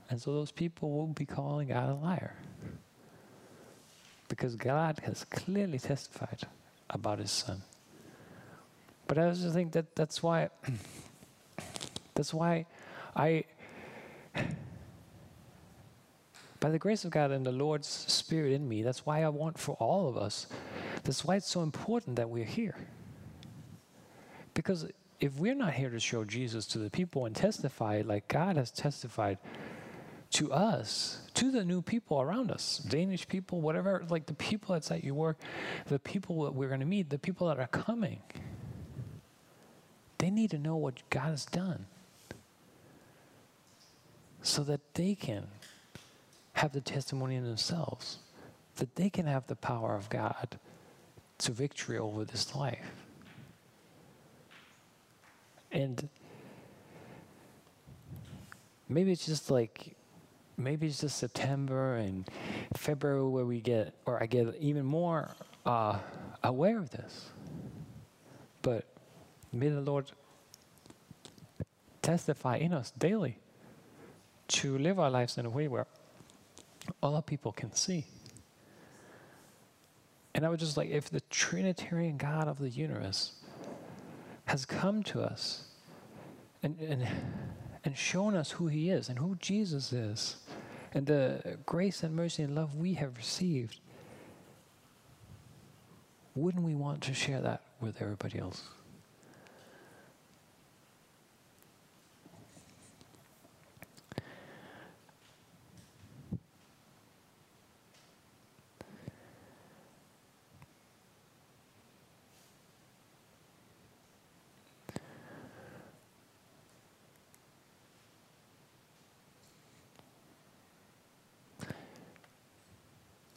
And 0.08 0.20
so 0.20 0.32
those 0.32 0.50
people 0.50 0.90
will 0.90 1.08
be 1.08 1.26
calling 1.26 1.68
God 1.68 1.90
a 1.90 1.94
liar 1.94 2.34
because 4.28 4.56
God 4.56 5.00
has 5.04 5.25
clearly 5.25 5.78
testified 5.78 6.42
about 6.90 7.18
his 7.18 7.30
son. 7.30 7.62
But 9.06 9.18
I 9.18 9.26
also 9.26 9.50
think 9.50 9.73
that 9.73 9.95
that's 9.95 10.23
why 10.23 10.50
that's 12.14 12.35
why 12.35 12.66
I 13.14 13.45
by 16.61 16.71
the 16.71 16.78
grace 16.78 17.04
of 17.04 17.11
God 17.11 17.30
and 17.30 17.45
the 17.45 17.52
Lord's 17.52 17.87
Spirit 17.87 18.52
in 18.52 18.68
me, 18.68 18.83
that's 18.83 19.04
why 19.04 19.23
I 19.23 19.28
want 19.28 19.59
for 19.59 19.76
all 19.78 20.09
of 20.09 20.16
us. 20.16 20.47
That's 21.04 21.25
why 21.25 21.37
it's 21.37 21.49
so 21.49 21.62
important 21.62 22.16
that 22.16 22.28
we're 22.28 22.45
here. 22.45 22.76
Because 24.54 24.87
if 25.21 25.38
we're 25.38 25.54
not 25.54 25.75
here 25.75 25.90
to 25.90 26.00
show 26.00 26.25
Jesus 26.25 26.66
to 26.68 26.78
the 26.78 26.90
people 26.90 27.26
and 27.26 27.37
testify 27.37 28.02
like 28.04 28.26
God 28.28 28.56
has 28.56 28.71
testified 28.71 29.38
to 30.33 30.52
us, 30.52 31.25
to 31.36 31.50
the 31.50 31.64
new 31.64 31.82
people 31.82 32.20
around 32.20 32.50
us, 32.50 32.78
Danish 32.78 33.28
people, 33.28 33.60
whatever, 33.60 34.02
like 34.08 34.24
the 34.24 34.34
people 34.34 34.72
that's 34.72 34.90
at 34.90 35.04
your 35.04 35.14
work, 35.14 35.38
the 35.86 35.98
people 35.98 36.44
that 36.44 36.54
we're 36.54 36.68
going 36.68 36.80
to 36.80 36.86
meet, 36.86 37.10
the 37.10 37.18
people 37.18 37.46
that 37.48 37.58
are 37.58 37.66
coming. 37.66 38.20
They 40.16 40.30
need 40.30 40.50
to 40.52 40.58
know 40.58 40.76
what 40.76 41.02
God 41.10 41.28
has 41.28 41.44
done 41.44 41.86
so 44.40 44.64
that 44.64 44.80
they 44.94 45.14
can 45.14 45.48
have 46.54 46.72
the 46.72 46.80
testimony 46.80 47.36
in 47.36 47.44
themselves, 47.44 48.18
that 48.76 48.96
they 48.96 49.10
can 49.10 49.26
have 49.26 49.46
the 49.46 49.56
power 49.56 49.94
of 49.94 50.08
God 50.08 50.58
to 51.38 51.52
victory 51.52 51.98
over 51.98 52.24
this 52.24 52.54
life. 52.54 52.92
And 55.70 56.08
maybe 58.88 59.12
it's 59.12 59.26
just 59.26 59.50
like 59.50 59.96
maybe 60.56 60.86
it's 60.86 61.00
just 61.00 61.18
September 61.18 61.96
and 61.96 62.28
February 62.76 63.28
where 63.28 63.44
we 63.44 63.60
get, 63.60 63.94
or 64.06 64.22
I 64.22 64.26
get 64.26 64.54
even 64.60 64.84
more 64.84 65.34
uh, 65.64 65.98
aware 66.42 66.78
of 66.78 66.90
this. 66.90 67.30
But 68.62 68.86
may 69.52 69.68
the 69.68 69.80
Lord 69.80 70.10
testify 72.02 72.56
in 72.56 72.72
us 72.72 72.92
daily 72.92 73.38
to 74.48 74.78
live 74.78 74.98
our 74.98 75.10
lives 75.10 75.38
in 75.38 75.46
a 75.46 75.50
way 75.50 75.68
where 75.68 75.86
other 77.02 77.22
people 77.22 77.52
can 77.52 77.72
see. 77.75 78.06
And 80.34 80.44
I 80.44 80.48
was 80.48 80.60
just 80.60 80.76
like, 80.76 80.90
if 80.90 81.10
the 81.10 81.22
Trinitarian 81.30 82.16
God 82.16 82.46
of 82.46 82.58
the 82.58 82.68
universe 82.68 83.32
has 84.44 84.64
come 84.64 85.02
to 85.04 85.22
us 85.22 85.64
and, 86.62 86.78
and, 86.80 87.08
and 87.86 87.96
shown 87.96 88.34
us 88.34 88.50
who 88.50 88.66
he 88.66 88.90
is 88.90 89.08
and 89.08 89.16
who 89.18 89.36
Jesus 89.36 89.92
is, 89.92 90.36
and 90.92 91.06
the 91.06 91.56
grace 91.64 92.02
and 92.02 92.16
mercy 92.16 92.42
and 92.42 92.52
love 92.52 92.74
we 92.74 92.94
have 92.94 93.16
received, 93.16 93.78
wouldn't 96.34 96.64
we 96.64 96.74
want 96.74 97.00
to 97.02 97.14
share 97.14 97.40
that 97.40 97.62
with 97.80 98.02
everybody 98.02 98.40
else? 98.40 98.64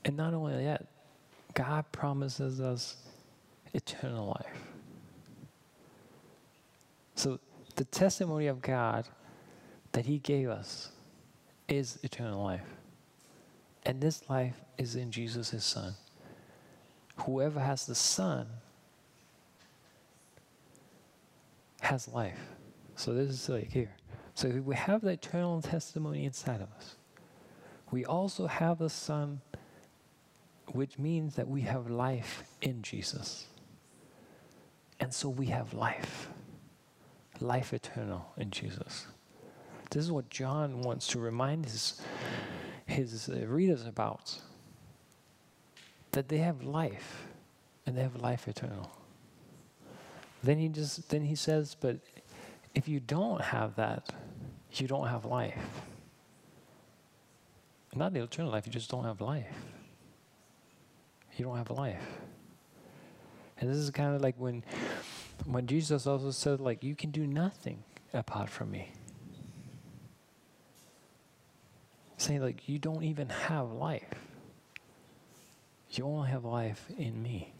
And 0.05 0.08
not 0.19 0.33
only 0.33 0.65
that, 0.65 0.85
God 1.53 1.85
promises 1.93 2.59
us 2.59 2.97
eternal 3.73 4.27
life. 4.27 4.61
So 7.15 7.39
the 7.77 7.85
testimony 7.85 8.47
of 8.47 8.61
God 8.61 9.07
that 9.93 10.05
He 10.05 10.17
gave 10.19 10.49
us 10.49 10.91
is 11.69 11.99
eternal 12.03 12.43
life. 12.43 12.67
And 13.83 14.01
this 14.01 14.29
life 14.29 14.59
is 14.77 14.97
in 14.97 15.09
Jesus, 15.09 15.51
His 15.51 15.63
Son. 15.63 15.93
Whoever 17.21 17.61
has 17.61 17.85
the 17.85 17.95
Son 17.95 18.45
has 21.79 22.09
life. 22.09 22.39
So 22.97 23.13
this 23.13 23.29
is 23.29 23.47
like 23.47 23.71
here. 23.71 23.95
So 24.35 24.49
if 24.49 24.63
we 24.65 24.75
have 24.75 24.99
the 24.99 25.11
eternal 25.11 25.61
testimony 25.61 26.25
inside 26.25 26.59
of 26.59 26.67
us. 26.77 26.95
We 27.91 28.03
also 28.05 28.47
have 28.47 28.79
the 28.79 28.89
Son 28.89 29.41
which 30.73 30.99
means 30.99 31.36
that 31.36 31.47
we 31.47 31.62
have 31.62 31.89
life 31.89 32.43
in 32.62 32.82
Jesus. 32.82 33.47
And 34.99 35.13
so 35.13 35.29
we 35.29 35.47
have 35.47 35.73
life, 35.73 36.29
life 37.39 37.73
eternal 37.73 38.32
in 38.38 38.51
Jesus. 38.51 39.08
This 39.89 40.03
is 40.03 40.12
what 40.12 40.29
John 40.29 40.82
wants 40.82 41.08
to 41.08 41.19
remind 41.19 41.65
his, 41.65 42.01
his 42.86 43.29
uh, 43.29 43.45
readers 43.47 43.86
about 43.88 44.39
that 46.12 46.27
they 46.27 46.39
have 46.39 46.63
life 46.63 47.27
and 47.86 47.97
they 47.97 48.01
have 48.01 48.15
life 48.17 48.47
eternal. 48.47 48.91
Then 50.43 50.58
he 50.58 50.69
just 50.69 51.10
then 51.10 51.23
he 51.23 51.36
says, 51.36 51.75
but 51.79 51.97
if 52.75 52.88
you 52.88 52.99
don't 52.99 53.41
have 53.41 53.75
that, 53.75 54.10
you 54.73 54.88
don't 54.88 55.08
have 55.08 55.25
life. 55.25 55.82
Not 57.95 58.13
the 58.13 58.21
eternal 58.21 58.51
life, 58.51 58.65
you 58.65 58.71
just 58.71 58.89
don't 58.89 59.03
have 59.03 59.21
life 59.21 59.47
you 61.39 61.45
don't 61.45 61.58
have 61.58 61.71
life. 61.71 62.19
And 63.58 63.69
this 63.69 63.78
is 63.78 63.89
kind 63.91 64.15
of 64.15 64.21
like 64.21 64.36
when 64.38 64.63
when 65.45 65.67
Jesus 65.67 66.06
also 66.06 66.32
said 66.32 66.60
like 66.60 66.84
you 66.84 66.95
can 66.95 67.12
do 67.12 67.25
nothing 67.25 67.84
apart 68.13 68.49
from 68.49 68.71
me. 68.71 68.91
Saying 72.17 72.41
like 72.41 72.67
you 72.67 72.78
don't 72.78 73.04
even 73.04 73.30
have 73.30 73.71
life. 73.71 74.04
You 75.91 76.06
only 76.06 76.30
have 76.30 76.45
life 76.45 76.86
in 76.97 77.23
me. 77.23 77.54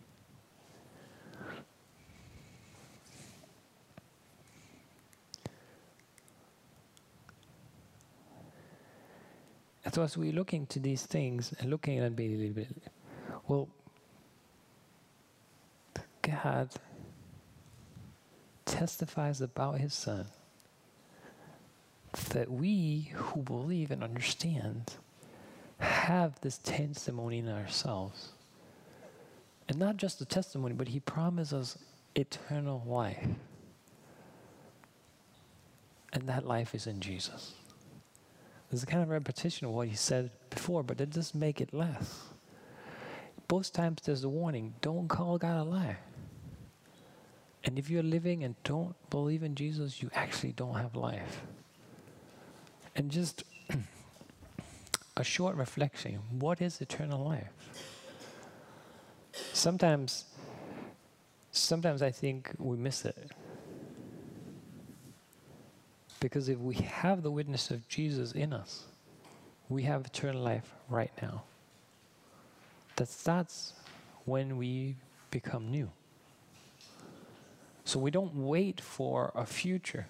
And 9.86 9.94
so 9.96 10.04
as 10.04 10.16
we 10.16 10.32
look 10.32 10.54
into 10.54 10.80
these 10.80 11.06
things 11.06 11.52
and 11.60 11.72
looking 11.72 11.98
at 11.98 12.04
it 12.04 12.20
a 12.20 12.22
little 12.22 12.54
bit 12.54 12.68
well, 13.50 13.68
God 16.22 16.70
testifies 18.66 19.42
about 19.42 19.80
his 19.80 19.94
son 19.94 20.28
that 22.30 22.52
we 22.52 23.12
who 23.16 23.42
believe 23.42 23.90
and 23.90 24.04
understand 24.04 24.94
have 25.80 26.40
this 26.42 26.60
testimony 26.60 27.40
in 27.40 27.50
ourselves. 27.50 28.30
And 29.68 29.80
not 29.80 29.98
just 29.98 30.20
the 30.20 30.26
testimony, 30.26 30.76
but 30.76 30.90
he 30.90 31.00
promises 31.00 31.78
eternal 32.16 32.84
life. 32.86 33.28
And 36.14 36.28
that 36.28 36.46
life 36.46 36.76
is 36.76 36.86
in 36.86 37.00
Jesus. 37.00 37.54
There's 38.70 38.84
a 38.84 38.88
kind 38.88 39.02
of 39.02 39.10
repetition 39.10 39.66
of 39.66 39.74
what 39.74 39.88
he 39.88 39.96
said 39.96 40.30
before, 40.52 40.84
but 40.84 41.02
it 41.02 41.10
doesn't 41.10 41.40
make 41.40 41.60
it 41.62 41.74
less 41.74 42.30
both 43.50 43.74
times 43.74 44.02
there's 44.04 44.24
a 44.24 44.30
warning 44.30 44.76
don't 44.80 45.10
call 45.10 45.38
God 45.38 45.60
a 45.60 45.64
liar. 45.64 45.98
And 47.66 47.78
if 47.78 47.90
you're 47.90 48.04
living 48.04 48.44
and 48.44 48.56
don't 48.64 48.96
believe 49.10 49.44
in 49.44 49.56
Jesus, 49.56 50.02
you 50.02 50.10
actually 50.14 50.54
don't 50.54 50.76
have 50.76 50.96
life. 50.96 51.42
And 52.96 53.12
just 53.12 53.44
a 55.18 55.24
short 55.24 55.56
reflection 55.58 56.20
what 56.32 56.62
is 56.62 56.80
eternal 56.80 57.26
life? 57.26 57.52
Sometimes, 59.52 60.26
sometimes 61.52 62.02
I 62.04 62.12
think 62.12 62.52
we 62.60 62.78
miss 62.78 63.04
it. 63.04 63.32
Because 66.20 66.50
if 66.50 66.60
we 66.60 66.76
have 66.76 67.24
the 67.24 67.32
witness 67.32 67.72
of 67.72 67.88
Jesus 67.88 68.32
in 68.32 68.54
us, 68.54 68.86
we 69.70 69.84
have 69.84 70.06
eternal 70.06 70.44
life 70.44 70.76
right 70.88 71.12
now 71.20 71.44
that 73.00 73.10
that's 73.24 73.72
when 74.26 74.58
we 74.58 74.98
become 75.32 75.72
new. 75.72 75.90
So 77.86 77.98
we 77.98 78.12
don't 78.12 78.36
wait 78.36 78.82
for 78.82 79.32
a 79.34 79.46
future. 79.46 80.08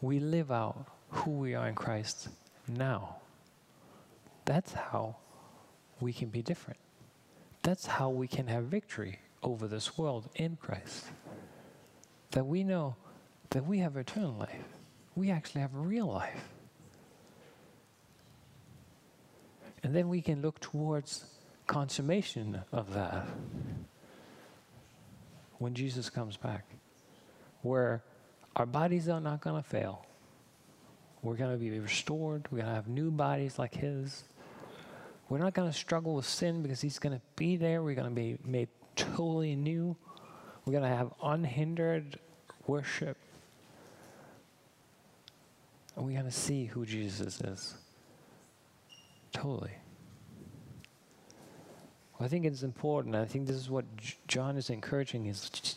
We 0.00 0.20
live 0.20 0.50
out 0.50 0.86
who 1.10 1.32
we 1.32 1.54
are 1.54 1.68
in 1.68 1.74
Christ 1.74 2.30
now. 2.66 3.16
That's 4.46 4.72
how 4.72 5.16
we 6.00 6.14
can 6.14 6.30
be 6.30 6.40
different. 6.40 6.80
That's 7.62 7.84
how 7.84 8.08
we 8.08 8.26
can 8.26 8.46
have 8.46 8.64
victory 8.64 9.18
over 9.42 9.68
this 9.68 9.98
world 9.98 10.30
in 10.36 10.56
Christ. 10.56 11.04
That 12.30 12.46
we 12.46 12.64
know 12.64 12.96
that 13.50 13.66
we 13.66 13.80
have 13.80 13.98
eternal 13.98 14.32
life. 14.32 14.64
We 15.14 15.30
actually 15.30 15.60
have 15.60 15.74
real 15.74 16.06
life. 16.06 16.48
And 19.84 19.94
then 19.94 20.08
we 20.08 20.22
can 20.22 20.40
look 20.40 20.58
towards 20.60 21.26
consummation 21.66 22.62
of 22.72 22.94
that 22.94 23.26
when 25.58 25.74
Jesus 25.74 26.08
comes 26.08 26.38
back, 26.38 26.64
where 27.60 28.02
our 28.56 28.64
bodies 28.64 29.10
are 29.10 29.20
not 29.20 29.42
going 29.42 29.62
to 29.62 29.68
fail. 29.68 30.06
We're 31.22 31.36
going 31.36 31.52
to 31.52 31.58
be 31.58 31.78
restored. 31.78 32.46
We're 32.50 32.58
going 32.58 32.70
to 32.70 32.74
have 32.74 32.88
new 32.88 33.10
bodies 33.10 33.58
like 33.58 33.74
His. 33.74 34.24
We're 35.28 35.38
not 35.38 35.52
going 35.52 35.70
to 35.70 35.76
struggle 35.76 36.14
with 36.14 36.26
sin 36.26 36.62
because 36.62 36.80
He's 36.80 36.98
going 36.98 37.14
to 37.14 37.22
be 37.36 37.56
there. 37.56 37.82
We're 37.82 37.94
going 37.94 38.08
to 38.08 38.14
be 38.14 38.38
made 38.42 38.68
totally 38.96 39.54
new. 39.54 39.96
We're 40.64 40.72
going 40.72 40.84
to 40.84 40.96
have 40.96 41.12
unhindered 41.22 42.18
worship. 42.66 43.18
And 45.94 46.06
we're 46.06 46.12
going 46.12 46.24
to 46.24 46.30
see 46.30 46.64
who 46.64 46.86
Jesus 46.86 47.42
is. 47.42 47.74
Totally. 49.34 49.72
I 52.18 52.28
think 52.28 52.46
it's 52.46 52.62
important. 52.62 53.16
I 53.16 53.26
think 53.26 53.46
this 53.46 53.56
is 53.56 53.68
what 53.68 53.84
John 54.28 54.56
is 54.56 54.70
encouraging 54.70 55.24
his, 55.24 55.76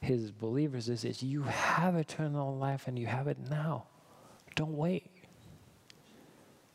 his 0.00 0.30
believers 0.30 0.90
is, 0.90 1.04
is 1.04 1.22
you 1.22 1.42
have 1.44 1.96
eternal 1.96 2.54
life 2.54 2.86
and 2.88 2.98
you 2.98 3.06
have 3.06 3.28
it 3.28 3.38
now. 3.48 3.84
Don't 4.56 4.76
wait. 4.76 5.06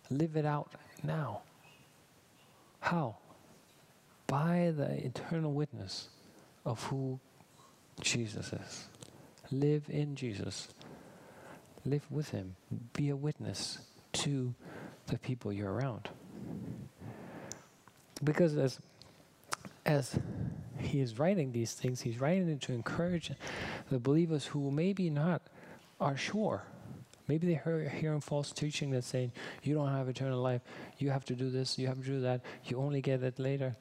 Live 0.09 0.35
it 0.35 0.45
out 0.45 0.71
now. 1.03 1.41
How? 2.79 3.17
By 4.25 4.73
the 4.75 5.05
eternal 5.05 5.51
witness 5.51 6.07
of 6.65 6.81
who 6.85 7.19
Jesus 7.99 8.53
is. 8.53 8.87
Live 9.51 9.83
in 9.89 10.15
Jesus. 10.15 10.69
Live 11.85 12.09
with 12.09 12.29
Him. 12.29 12.55
Be 12.93 13.09
a 13.09 13.15
witness 13.15 13.79
to 14.13 14.55
the 15.07 15.17
people 15.17 15.51
you're 15.51 15.71
around. 15.71 16.09
Because 18.23 18.55
as 18.57 18.79
as 19.85 20.19
he 20.77 20.99
is 20.99 21.19
writing 21.19 21.51
these 21.51 21.73
things, 21.73 22.01
he's 22.01 22.19
writing 22.19 22.49
it 22.49 22.61
to 22.61 22.73
encourage 22.73 23.31
the 23.89 23.99
believers 23.99 24.45
who 24.45 24.71
maybe 24.71 25.09
not 25.09 25.41
are 25.99 26.17
sure. 26.17 26.63
Maybe 27.27 27.47
they 27.47 27.61
hear 27.63 27.87
hearing 27.87 28.19
false 28.19 28.51
teaching 28.51 28.91
that's 28.91 29.07
saying, 29.07 29.31
you 29.63 29.73
don't 29.73 29.89
have 29.89 30.09
eternal 30.09 30.41
life, 30.41 30.61
you 30.97 31.11
have 31.11 31.23
to 31.25 31.35
do 31.35 31.49
this, 31.49 31.77
you 31.77 31.87
have 31.87 31.99
to 31.99 32.05
do 32.05 32.21
that, 32.21 32.41
you 32.65 32.77
only 32.77 33.01
get 33.01 33.23
it 33.23 33.39
later. 33.39 33.75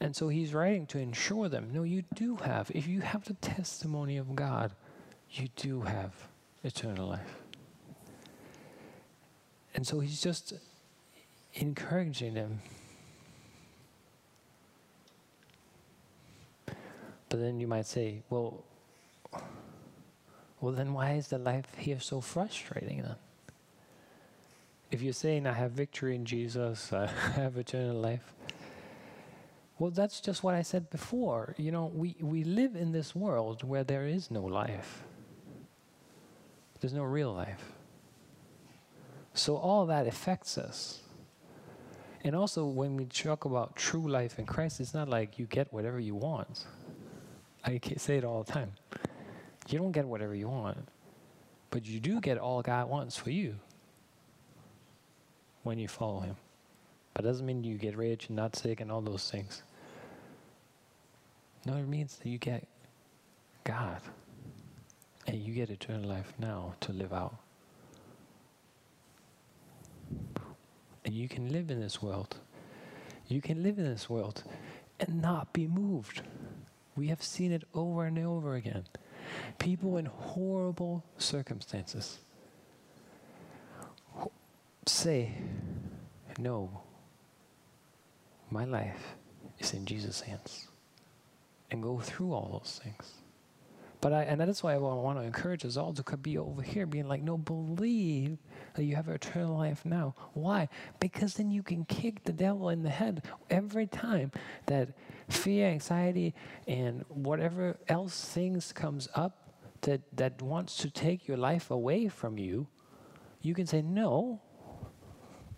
And 0.00 0.14
so 0.14 0.28
he's 0.28 0.54
writing 0.54 0.86
to 0.86 0.98
ensure 0.98 1.48
them, 1.48 1.70
no, 1.72 1.82
you 1.82 2.04
do 2.14 2.36
have. 2.36 2.70
If 2.74 2.86
you 2.86 3.00
have 3.00 3.24
the 3.24 3.34
testimony 3.34 4.16
of 4.16 4.34
God, 4.34 4.72
you 5.30 5.48
do 5.56 5.82
have 5.82 6.12
eternal 6.64 7.08
life. 7.08 7.36
And 9.74 9.86
so 9.86 10.00
he's 10.00 10.20
just 10.20 10.54
encouraging 11.54 12.34
them. 12.34 12.60
But 17.30 17.40
then 17.40 17.60
you 17.60 17.66
might 17.66 17.86
say, 17.86 18.22
well, 18.28 18.64
well, 20.60 20.72
then 20.72 20.92
why 20.92 21.12
is 21.12 21.28
the 21.28 21.38
life 21.38 21.74
here 21.78 22.00
so 22.00 22.20
frustrating 22.20 23.02
then? 23.02 23.14
If 24.90 25.00
you're 25.00 25.12
saying, 25.12 25.46
I 25.46 25.52
have 25.52 25.70
victory 25.70 26.16
in 26.16 26.24
Jesus, 26.24 26.92
I 26.92 27.06
have 27.36 27.56
eternal 27.56 27.96
life, 27.96 28.34
well, 29.78 29.90
that's 29.90 30.20
just 30.20 30.42
what 30.42 30.54
I 30.54 30.60
said 30.60 30.90
before. 30.90 31.54
You 31.56 31.72
know, 31.72 31.86
we, 31.94 32.14
we 32.20 32.44
live 32.44 32.76
in 32.76 32.92
this 32.92 33.14
world 33.14 33.64
where 33.64 33.82
there 33.82 34.06
is 34.06 34.30
no 34.30 34.42
life, 34.42 35.04
there's 36.80 36.92
no 36.92 37.04
real 37.04 37.32
life. 37.32 37.72
So 39.32 39.56
all 39.56 39.86
that 39.86 40.06
affects 40.06 40.58
us. 40.58 41.00
And 42.22 42.36
also, 42.36 42.66
when 42.66 42.96
we 42.96 43.06
talk 43.06 43.46
about 43.46 43.76
true 43.76 44.06
life 44.06 44.38
in 44.38 44.44
Christ, 44.44 44.80
it's 44.80 44.92
not 44.92 45.08
like 45.08 45.38
you 45.38 45.46
get 45.46 45.72
whatever 45.72 45.98
you 45.98 46.14
want. 46.14 46.66
I 47.64 47.80
say 47.96 48.16
it 48.16 48.24
all 48.24 48.42
the 48.42 48.52
time. 48.52 48.72
You 49.68 49.78
don't 49.78 49.92
get 49.92 50.06
whatever 50.06 50.34
you 50.34 50.48
want, 50.48 50.78
but 51.70 51.84
you 51.86 52.00
do 52.00 52.20
get 52.20 52.38
all 52.38 52.62
God 52.62 52.88
wants 52.88 53.16
for 53.16 53.30
you 53.30 53.56
when 55.62 55.78
you 55.78 55.88
follow 55.88 56.20
Him. 56.20 56.36
But 57.14 57.24
it 57.24 57.28
doesn't 57.28 57.46
mean 57.46 57.64
you 57.64 57.76
get 57.76 57.96
rich 57.96 58.28
and 58.28 58.36
not 58.36 58.56
sick 58.56 58.80
and 58.80 58.90
all 58.90 59.00
those 59.00 59.30
things. 59.30 59.62
No, 61.66 61.74
it 61.74 61.86
means 61.86 62.16
that 62.16 62.28
you 62.28 62.38
get 62.38 62.66
God 63.64 64.00
and 65.26 65.36
you 65.36 65.52
get 65.52 65.70
eternal 65.70 66.08
life 66.08 66.32
now 66.38 66.74
to 66.80 66.92
live 66.92 67.12
out. 67.12 67.36
And 71.04 71.14
you 71.14 71.28
can 71.28 71.50
live 71.52 71.70
in 71.70 71.80
this 71.80 72.02
world. 72.02 72.36
You 73.28 73.40
can 73.40 73.62
live 73.62 73.78
in 73.78 73.84
this 73.84 74.08
world 74.08 74.42
and 74.98 75.20
not 75.20 75.52
be 75.52 75.66
moved. 75.66 76.22
We 77.00 77.08
have 77.08 77.22
seen 77.22 77.50
it 77.50 77.64
over 77.72 78.04
and 78.04 78.18
over 78.18 78.56
again. 78.56 78.84
People 79.58 79.96
in 79.96 80.04
horrible 80.04 81.02
circumstances 81.16 82.18
say, 84.84 85.32
No, 86.38 86.82
my 88.50 88.66
life 88.66 89.16
is 89.58 89.72
in 89.72 89.86
Jesus' 89.86 90.20
hands 90.20 90.68
and 91.70 91.82
go 91.82 92.00
through 92.00 92.34
all 92.34 92.60
those 92.60 92.78
things. 92.84 93.14
But 94.02 94.12
I, 94.14 94.22
and 94.24 94.40
that's 94.40 94.62
why 94.62 94.74
I 94.74 94.78
want 94.78 95.18
to 95.18 95.24
encourage 95.24 95.64
us 95.64 95.76
all 95.76 95.92
to 95.92 96.16
be 96.16 96.38
over 96.38 96.62
here, 96.62 96.86
being 96.86 97.06
like, 97.06 97.22
no, 97.22 97.36
believe 97.36 98.38
that 98.74 98.84
you 98.84 98.96
have 98.96 99.08
eternal 99.08 99.56
life 99.58 99.84
now. 99.84 100.14
Why? 100.32 100.68
Because 101.00 101.34
then 101.34 101.50
you 101.50 101.62
can 101.62 101.84
kick 101.84 102.24
the 102.24 102.32
devil 102.32 102.70
in 102.70 102.82
the 102.82 102.90
head 102.90 103.24
every 103.50 103.86
time 103.86 104.32
that 104.66 104.88
fear, 105.30 105.68
anxiety, 105.68 106.34
and 106.66 107.04
whatever 107.08 107.78
else 107.88 108.24
things 108.24 108.72
comes 108.72 109.08
up 109.14 109.54
that, 109.82 110.00
that 110.16 110.42
wants 110.42 110.76
to 110.78 110.90
take 110.90 111.26
your 111.26 111.36
life 111.36 111.70
away 111.70 112.08
from 112.08 112.38
you. 112.38 112.66
You 113.40 113.54
can 113.54 113.66
say, 113.66 113.80
no, 113.82 114.40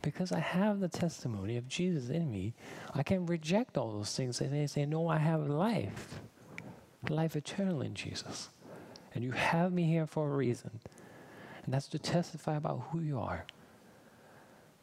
because 0.03 0.33
I 0.33 0.41
have 0.41 0.81
the 0.81 0.89
testimony 0.89 1.57
of 1.57 1.69
Jesus 1.69 2.11
in 2.11 2.31
me, 2.31 2.55
I 2.95 3.03
can 3.03 3.25
reject 3.25 3.79
all 3.79 3.93
those 3.93 4.15
things 4.15 4.41
and 4.41 4.69
say, 4.69 4.85
No, 4.85 5.09
I 5.09 5.19
have 5.19 5.47
life, 5.47 6.21
life 7.09 7.37
eternal 7.37 7.81
in 7.81 7.95
Jesus. 7.95 8.51
And 9.15 9.23
you 9.23 9.31
have 9.31 9.73
me 9.73 9.85
here 9.85 10.07
for 10.07 10.29
a 10.29 10.37
reason. 10.37 10.81
And 11.65 11.73
that's 11.73 11.89
to 11.89 11.99
testify 11.99 12.57
about 12.57 12.89
who 12.91 13.01
you 13.01 13.21
are. 13.21 13.47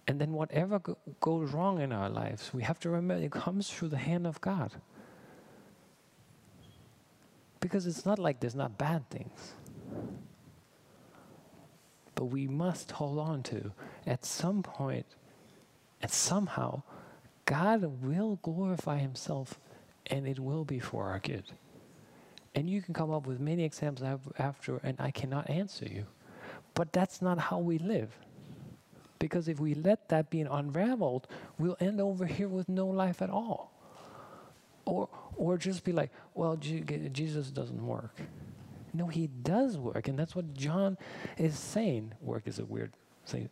And 0.10 0.20
then 0.20 0.34
whatever 0.34 0.80
go- 0.80 0.98
goes 1.22 1.54
wrong 1.54 1.82
in 1.82 1.94
our 1.94 2.10
lives, 2.10 2.52
we 2.52 2.64
have 2.64 2.80
to 2.80 2.90
remember 2.90 3.24
it 3.24 3.32
comes 3.32 3.70
through 3.70 3.90
the 3.90 4.00
hand 4.00 4.26
of 4.26 4.42
God. 4.42 4.72
Because 7.60 7.86
it's 7.86 8.08
not 8.08 8.18
like 8.18 8.40
there's 8.40 8.56
not 8.56 8.80
bad 8.80 9.08
things. 9.12 9.54
But 12.16 12.26
we 12.26 12.48
must 12.48 12.94
hold 12.94 13.20
on 13.20 13.44
to 13.44 13.72
at 14.08 14.26
some 14.26 14.64
point 14.64 15.06
and 16.02 16.12
somehow 16.12 16.82
God 17.46 17.84
will 18.02 18.38
glorify 18.42 18.98
himself 18.98 19.60
and 20.08 20.28
it 20.28 20.40
will 20.40 20.66
be 20.66 20.80
for 20.80 21.06
our 21.10 21.20
good. 21.20 21.46
And 22.56 22.68
you 22.68 22.82
can 22.82 22.96
come 22.96 23.12
up 23.12 23.28
with 23.28 23.40
many 23.40 23.64
examples 23.64 24.20
after, 24.40 24.78
and 24.78 24.98
I 25.00 25.12
cannot 25.12 25.50
answer 25.52 25.86
you. 25.86 26.08
But 26.74 26.94
that's 26.94 27.22
not 27.22 27.38
how 27.40 27.60
we 27.60 27.78
live. 27.78 28.12
Because 29.20 29.48
if 29.50 29.60
we 29.60 29.74
let 29.74 30.10
that 30.10 30.30
be 30.30 30.42
unraveled, 30.42 31.28
we'll 31.58 31.78
end 31.80 32.00
over 32.00 32.26
here 32.26 32.48
with 32.48 32.70
no 32.70 32.88
life 32.88 33.22
at 33.22 33.30
all. 33.30 33.72
Or, 34.86 35.10
or 35.36 35.58
just 35.58 35.84
be 35.84 35.92
like, 35.92 36.10
well, 36.34 36.56
Jesus 36.56 37.52
doesn't 37.52 37.86
work. 37.86 38.16
No, 38.94 39.08
he 39.08 39.28
does 39.28 39.78
work, 39.78 40.08
and 40.08 40.18
that's 40.18 40.36
what 40.36 40.54
John 40.54 40.98
is 41.38 41.60
saying. 41.60 42.14
Work 42.22 42.48
is 42.48 42.58
a 42.58 42.66
weird 42.66 42.94
thing. 43.28 43.50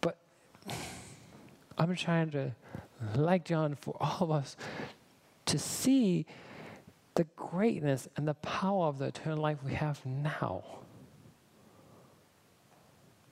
But 0.00 0.18
I'm 1.78 1.94
trying 1.96 2.30
to, 2.32 2.52
like 3.14 3.44
John, 3.44 3.76
for 3.76 3.96
all 3.98 4.18
of 4.20 4.30
us 4.30 4.56
to 5.46 5.58
see 5.58 6.26
the 7.14 7.24
greatness 7.36 8.08
and 8.16 8.28
the 8.28 8.34
power 8.34 8.86
of 8.86 8.98
the 8.98 9.06
eternal 9.06 9.38
life 9.38 9.58
we 9.64 9.74
have 9.74 10.04
now. 10.04 10.79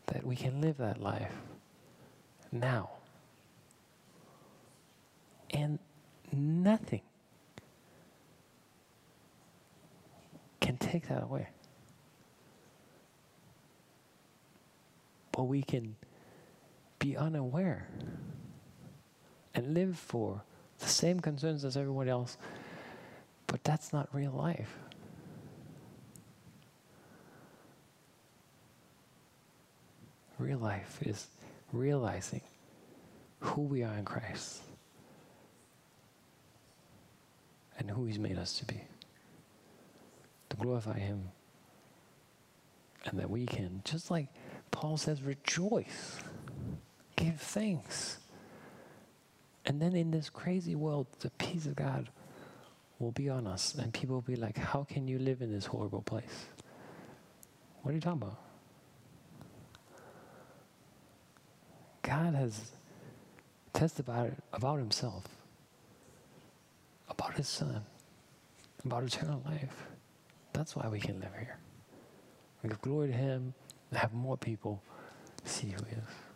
That 0.08 0.26
we 0.26 0.36
can 0.36 0.60
live 0.60 0.78
that 0.78 1.00
life 1.00 1.32
now. 2.52 2.90
And 5.50 5.78
nothing 6.32 7.02
can 10.60 10.76
take 10.76 11.08
that 11.08 11.22
away. 11.22 11.48
But 15.32 15.44
we 15.44 15.62
can 15.62 15.96
be 16.98 17.16
unaware 17.16 17.88
and 19.54 19.74
live 19.74 19.98
for 19.98 20.42
the 20.78 20.86
same 20.86 21.20
concerns 21.20 21.64
as 21.64 21.76
everyone 21.76 22.08
else, 22.08 22.36
but 23.46 23.62
that's 23.64 23.92
not 23.92 24.08
real 24.12 24.32
life. 24.32 24.76
Real 30.38 30.58
life 30.58 30.98
is 31.02 31.26
realizing 31.72 32.42
who 33.40 33.62
we 33.62 33.82
are 33.82 33.94
in 33.94 34.04
Christ 34.04 34.62
and 37.78 37.90
who 37.90 38.04
He's 38.04 38.18
made 38.18 38.38
us 38.38 38.54
to 38.58 38.64
be 38.64 38.80
to 40.50 40.56
glorify 40.56 40.98
Him. 40.98 41.30
And 43.04 43.18
that 43.20 43.30
we 43.30 43.46
can, 43.46 43.80
just 43.84 44.10
like 44.10 44.28
Paul 44.70 44.96
says, 44.96 45.22
rejoice, 45.22 46.18
give 47.16 47.40
thanks. 47.40 48.18
And 49.64 49.80
then 49.80 49.94
in 49.94 50.10
this 50.10 50.28
crazy 50.28 50.74
world, 50.74 51.06
the 51.20 51.30
peace 51.30 51.66
of 51.66 51.76
God 51.76 52.10
will 52.98 53.12
be 53.12 53.28
on 53.28 53.46
us. 53.46 53.74
And 53.74 53.94
people 53.94 54.16
will 54.16 54.22
be 54.22 54.36
like, 54.36 54.58
How 54.58 54.84
can 54.84 55.08
you 55.08 55.18
live 55.18 55.40
in 55.40 55.52
this 55.52 55.66
horrible 55.66 56.02
place? 56.02 56.46
What 57.82 57.92
are 57.92 57.94
you 57.94 58.00
talking 58.00 58.22
about? 58.22 58.47
God 62.08 62.34
has 62.36 62.72
testified 63.74 64.34
about 64.54 64.78
himself, 64.78 65.24
about 67.10 67.34
his 67.34 67.46
son, 67.46 67.84
about 68.82 69.04
eternal 69.04 69.42
life. 69.44 69.86
That's 70.54 70.74
why 70.74 70.88
we 70.88 71.00
can 71.00 71.20
live 71.20 71.34
here. 71.38 71.58
We 72.62 72.70
give 72.70 72.80
glory 72.80 73.08
to 73.08 73.12
him 73.12 73.52
and 73.90 73.98
have 73.98 74.14
more 74.14 74.38
people 74.38 74.82
see 75.44 75.66
who 75.66 75.84
he 75.84 75.96
is. 75.96 76.27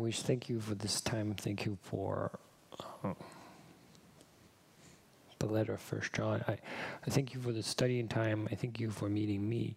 We 0.00 0.12
thank 0.12 0.48
you 0.48 0.60
for 0.60 0.74
this 0.74 1.02
time. 1.02 1.34
Thank 1.34 1.66
you 1.66 1.76
for 1.82 2.30
uh, 3.04 3.12
the 5.38 5.46
letter 5.46 5.74
of 5.74 5.80
First 5.80 6.14
John. 6.14 6.42
I, 6.48 6.52
I 7.06 7.10
thank 7.10 7.34
you 7.34 7.40
for 7.40 7.52
the 7.52 7.62
studying 7.62 8.08
time. 8.08 8.48
I 8.50 8.54
thank 8.54 8.80
you 8.80 8.90
for 8.90 9.10
meeting 9.10 9.46
me 9.46 9.76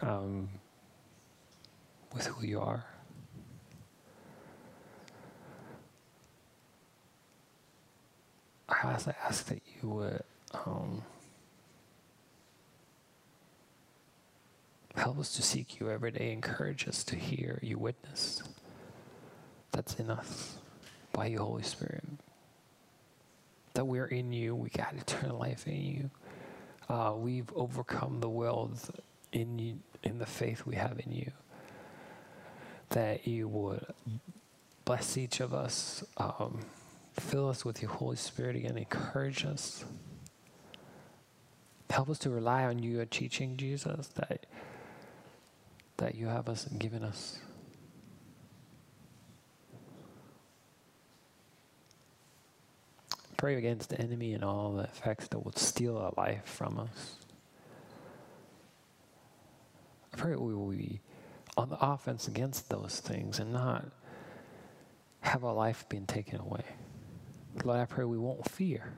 um, 0.00 0.48
with 2.14 2.26
who 2.26 2.46
you 2.46 2.60
are. 2.60 2.86
I 8.70 8.88
I 8.88 9.14
ask 9.22 9.46
that 9.46 9.60
you 9.82 9.88
would 9.90 10.22
um, 10.66 11.02
help 14.96 15.18
us 15.18 15.34
to 15.36 15.42
seek 15.42 15.78
you 15.78 15.90
every 15.90 16.10
day, 16.10 16.32
encourage 16.32 16.88
us 16.88 17.04
to 17.04 17.16
hear 17.16 17.58
you 17.62 17.76
witness 17.76 18.42
that's 19.72 19.94
in 19.96 20.10
us 20.10 20.56
by 21.12 21.26
your 21.26 21.40
Holy 21.40 21.62
Spirit. 21.62 22.04
That 23.74 23.86
we're 23.86 24.06
in 24.06 24.32
you, 24.32 24.54
we 24.54 24.68
got 24.70 24.94
eternal 24.98 25.38
life 25.38 25.66
in 25.66 25.82
you. 25.82 26.10
Uh, 26.88 27.14
we've 27.16 27.50
overcome 27.54 28.20
the 28.20 28.28
world 28.28 28.78
in 29.32 29.58
you, 29.58 29.78
in 30.02 30.18
the 30.18 30.26
faith 30.26 30.66
we 30.66 30.76
have 30.76 31.00
in 31.04 31.12
you. 31.12 31.32
That 32.90 33.26
you 33.26 33.48
would 33.48 33.86
bless 34.84 35.16
each 35.16 35.40
of 35.40 35.54
us, 35.54 36.04
um, 36.18 36.60
fill 37.18 37.48
us 37.48 37.64
with 37.64 37.80
your 37.80 37.90
Holy 37.90 38.16
Spirit 38.16 38.56
again, 38.56 38.76
encourage 38.76 39.44
us. 39.46 39.84
Help 41.88 42.10
us 42.10 42.18
to 42.20 42.30
rely 42.30 42.64
on 42.64 42.78
you, 42.82 42.92
your 42.92 43.04
teaching, 43.04 43.56
Jesus, 43.56 44.08
that 44.08 44.46
that 45.98 46.14
you 46.16 46.26
have 46.26 46.48
us 46.48 46.64
given 46.64 47.04
us. 47.04 47.38
Pray 53.42 53.56
against 53.56 53.88
the 53.88 54.00
enemy 54.00 54.34
and 54.34 54.44
all 54.44 54.70
the 54.70 54.84
effects 54.84 55.26
that 55.26 55.44
would 55.44 55.58
steal 55.58 55.98
our 55.98 56.12
life 56.16 56.44
from 56.44 56.78
us. 56.78 57.16
I 60.12 60.16
pray 60.16 60.36
we 60.36 60.54
will 60.54 60.68
be 60.68 61.00
on 61.56 61.68
the 61.68 61.84
offense 61.84 62.28
against 62.28 62.68
those 62.68 63.00
things 63.00 63.40
and 63.40 63.52
not 63.52 63.84
have 65.22 65.44
our 65.44 65.54
life 65.54 65.84
being 65.88 66.06
taken 66.06 66.38
away. 66.38 66.62
Lord, 67.64 67.80
I 67.80 67.84
pray 67.84 68.04
we 68.04 68.16
won't 68.16 68.48
fear. 68.48 68.92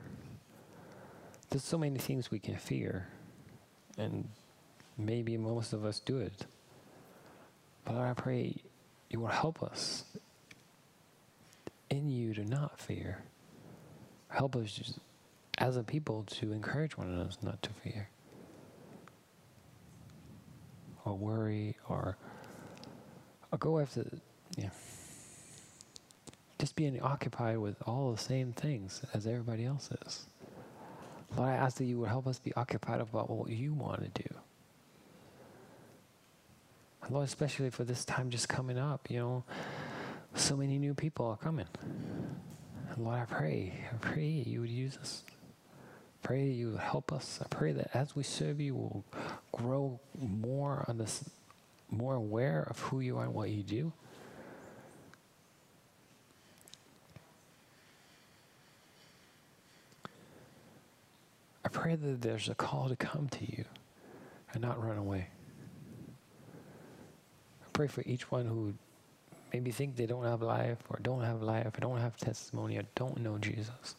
There's 1.49 1.63
so 1.63 1.79
many 1.79 1.97
things 1.97 2.29
we 2.29 2.37
can 2.37 2.57
fear, 2.57 3.07
and 3.97 4.29
maybe 4.95 5.37
most 5.37 5.73
of 5.73 5.83
us 5.83 5.99
do 5.99 6.19
it. 6.19 6.45
But 7.83 7.95
Lord, 7.95 8.09
I 8.09 8.13
pray 8.13 8.57
you 9.09 9.21
will 9.21 9.27
help 9.29 9.63
us 9.63 10.03
in 11.89 12.11
you 12.11 12.35
to 12.35 12.45
not 12.45 12.79
fear 12.79 13.23
help 14.29 14.55
us 14.55 14.99
as 15.57 15.77
a 15.77 15.83
people 15.83 16.23
to 16.27 16.51
encourage 16.51 16.97
one 16.97 17.07
another 17.07 17.29
not 17.41 17.61
to 17.63 17.69
fear 17.71 18.09
or 21.05 21.13
worry 21.13 21.77
or, 21.87 22.17
or 23.51 23.57
go 23.57 23.79
after, 23.79 24.05
yeah. 24.57 24.69
Just 26.59 26.75
being 26.75 26.99
occupied 27.01 27.57
with 27.59 27.75
all 27.85 28.11
the 28.11 28.17
same 28.17 28.53
things 28.53 29.01
as 29.13 29.27
everybody 29.27 29.65
else 29.65 29.89
is. 30.05 30.25
Lord, 31.35 31.49
I 31.49 31.53
ask 31.53 31.77
that 31.77 31.85
you 31.85 31.99
would 31.99 32.09
help 32.09 32.27
us 32.27 32.39
be 32.39 32.53
occupied 32.55 33.01
about 33.01 33.29
what 33.29 33.49
you 33.49 33.73
want 33.73 34.01
to 34.01 34.23
do. 34.23 34.35
Lord, 37.09 37.25
especially 37.25 37.69
for 37.69 37.83
this 37.83 38.03
time 38.03 38.29
just 38.29 38.49
coming 38.49 38.77
up, 38.77 39.11
you 39.11 39.19
know, 39.19 39.43
so 40.33 40.57
many 40.57 40.79
new 40.79 40.93
people 40.93 41.27
are 41.27 41.37
coming. 41.37 41.67
Lord, 42.97 43.19
I 43.19 43.25
pray, 43.25 43.73
I 43.91 43.95
pray 43.97 44.25
you 44.45 44.61
would 44.61 44.69
use 44.69 44.97
us. 44.97 45.23
Pray 46.23 46.45
you 46.45 46.71
would 46.71 46.79
help 46.79 47.11
us. 47.11 47.39
I 47.43 47.47
pray 47.47 47.71
that 47.73 47.91
as 47.93 48.15
we 48.15 48.23
serve 48.23 48.59
you, 48.59 48.73
we'll 48.75 49.03
grow 49.51 49.99
more 50.19 50.85
on 50.87 50.97
this, 50.97 51.29
more 51.91 52.15
aware 52.15 52.65
of 52.69 52.79
who 52.79 52.99
you 52.99 53.17
are 53.17 53.25
and 53.25 53.33
what 53.33 53.49
you 53.49 53.63
do. 53.63 53.91
I 61.63 61.67
pray 61.69 61.95
that 61.95 62.21
there's 62.21 62.47
a 62.47 62.55
call 62.55 62.89
to 62.89 62.95
come 62.95 63.27
to 63.29 63.45
you 63.51 63.65
and 64.53 64.61
not 64.61 64.81
run 64.83 64.97
away. 64.97 65.27
I 67.61 67.69
pray 67.73 67.87
for 67.87 68.03
each 68.05 68.31
one 68.31 68.45
who 68.45 68.73
maybe 69.53 69.71
think 69.71 69.95
they 69.95 70.05
don't 70.05 70.25
have 70.25 70.41
life 70.41 70.79
or 70.89 70.99
don't 71.01 71.21
have 71.21 71.41
life 71.41 71.67
or 71.77 71.81
don't 71.81 71.99
have 71.99 72.17
testimony 72.17 72.77
or 72.77 72.83
don't 72.95 73.19
know 73.19 73.37
Jesus. 73.37 73.95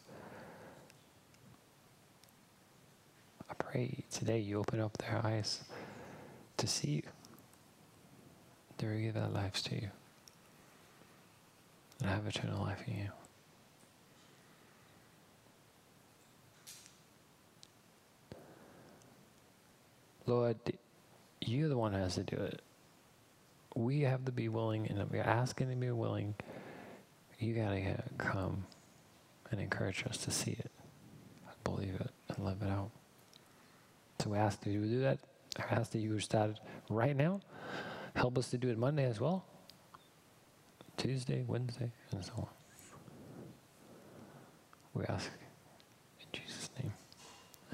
I 3.49 3.53
pray 3.55 4.03
today 4.11 4.39
you 4.39 4.59
open 4.59 4.79
up 4.79 4.97
their 4.97 5.21
eyes 5.23 5.63
to 6.57 6.67
see 6.67 6.91
you. 6.91 7.03
They 8.77 9.01
give 9.01 9.15
their 9.15 9.27
lives 9.27 9.61
to 9.63 9.75
you 9.75 9.89
and 12.01 12.09
have 12.09 12.27
eternal 12.27 12.61
life 12.61 12.83
in 12.87 12.97
you. 12.97 13.09
Lord, 20.27 20.57
you're 21.41 21.69
the 21.69 21.77
one 21.77 21.93
who 21.93 21.99
has 21.99 22.15
to 22.15 22.23
do 22.23 22.35
it 22.35 22.61
we 23.77 24.01
have 24.01 24.25
to 24.25 24.31
be 24.31 24.49
willing, 24.49 24.87
and 24.87 24.99
if 24.99 25.11
we're 25.11 25.21
asking 25.21 25.69
to 25.69 25.75
be 25.75 25.91
willing, 25.91 26.33
you 27.39 27.53
got 27.53 27.69
to 27.69 27.95
come 28.17 28.65
and 29.51 29.61
encourage 29.61 30.03
us 30.09 30.17
to 30.17 30.31
see 30.31 30.51
it, 30.51 30.71
believe 31.63 31.93
it, 31.99 32.09
and 32.29 32.43
live 32.43 32.57
it 32.61 32.69
out. 32.69 32.89
So 34.19 34.31
we 34.31 34.37
ask 34.39 34.61
that 34.61 34.71
you 34.71 34.81
do 34.81 34.99
that. 35.01 35.19
I 35.59 35.75
ask 35.75 35.91
that 35.91 35.99
you 35.99 36.19
start 36.19 36.59
right 36.89 37.15
now. 37.15 37.41
Help 38.15 38.37
us 38.39 38.49
to 38.49 38.57
do 38.57 38.69
it 38.69 38.79
Monday 38.79 39.05
as 39.05 39.19
well, 39.19 39.45
Tuesday, 40.97 41.43
Wednesday, 41.47 41.91
and 42.11 42.25
so 42.25 42.33
on. 42.37 42.47
We 44.95 45.05
ask 45.05 45.29
in 46.19 46.27
Jesus' 46.33 46.71
name. 46.81 46.93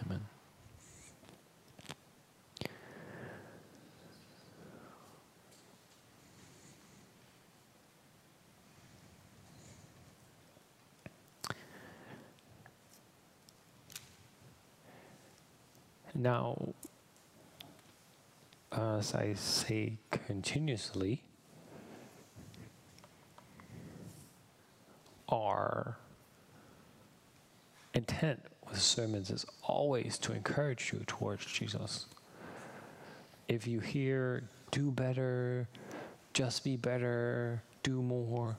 Amen. 0.05 0.19
Now, 16.15 16.73
as 19.03 19.13
I 19.13 19.33
say 19.33 19.97
continuously, 20.11 21.23
our 25.27 25.97
intent 27.93 28.41
with 28.65 28.81
sermons 28.81 29.29
is 29.29 29.45
always 29.61 30.17
to 30.19 30.31
encourage 30.31 30.93
you 30.93 31.03
towards 31.05 31.45
Jesus. 31.45 32.05
If 33.49 33.67
you 33.67 33.81
hear, 33.81 34.43
do 34.71 34.89
better, 34.89 35.67
just 36.31 36.63
be 36.63 36.77
better, 36.77 37.61
do 37.83 38.01
more, 38.01 38.55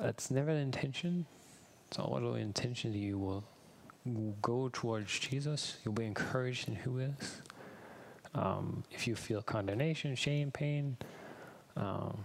that's 0.00 0.30
never 0.30 0.52
an 0.52 0.56
intention. 0.56 1.26
It's 1.88 1.98
all 1.98 2.18
the 2.18 2.32
intention 2.36 2.94
you 2.94 3.18
will 3.18 3.44
go 4.40 4.70
towards 4.72 5.18
Jesus, 5.18 5.76
you'll 5.84 5.92
be 5.92 6.06
encouraged 6.06 6.66
in 6.66 6.76
who 6.76 6.98
is. 6.98 7.42
Um, 8.34 8.82
if 8.90 9.06
you 9.06 9.14
feel 9.14 9.42
condemnation, 9.42 10.16
shame, 10.16 10.50
pain, 10.50 10.96
um, 11.76 12.24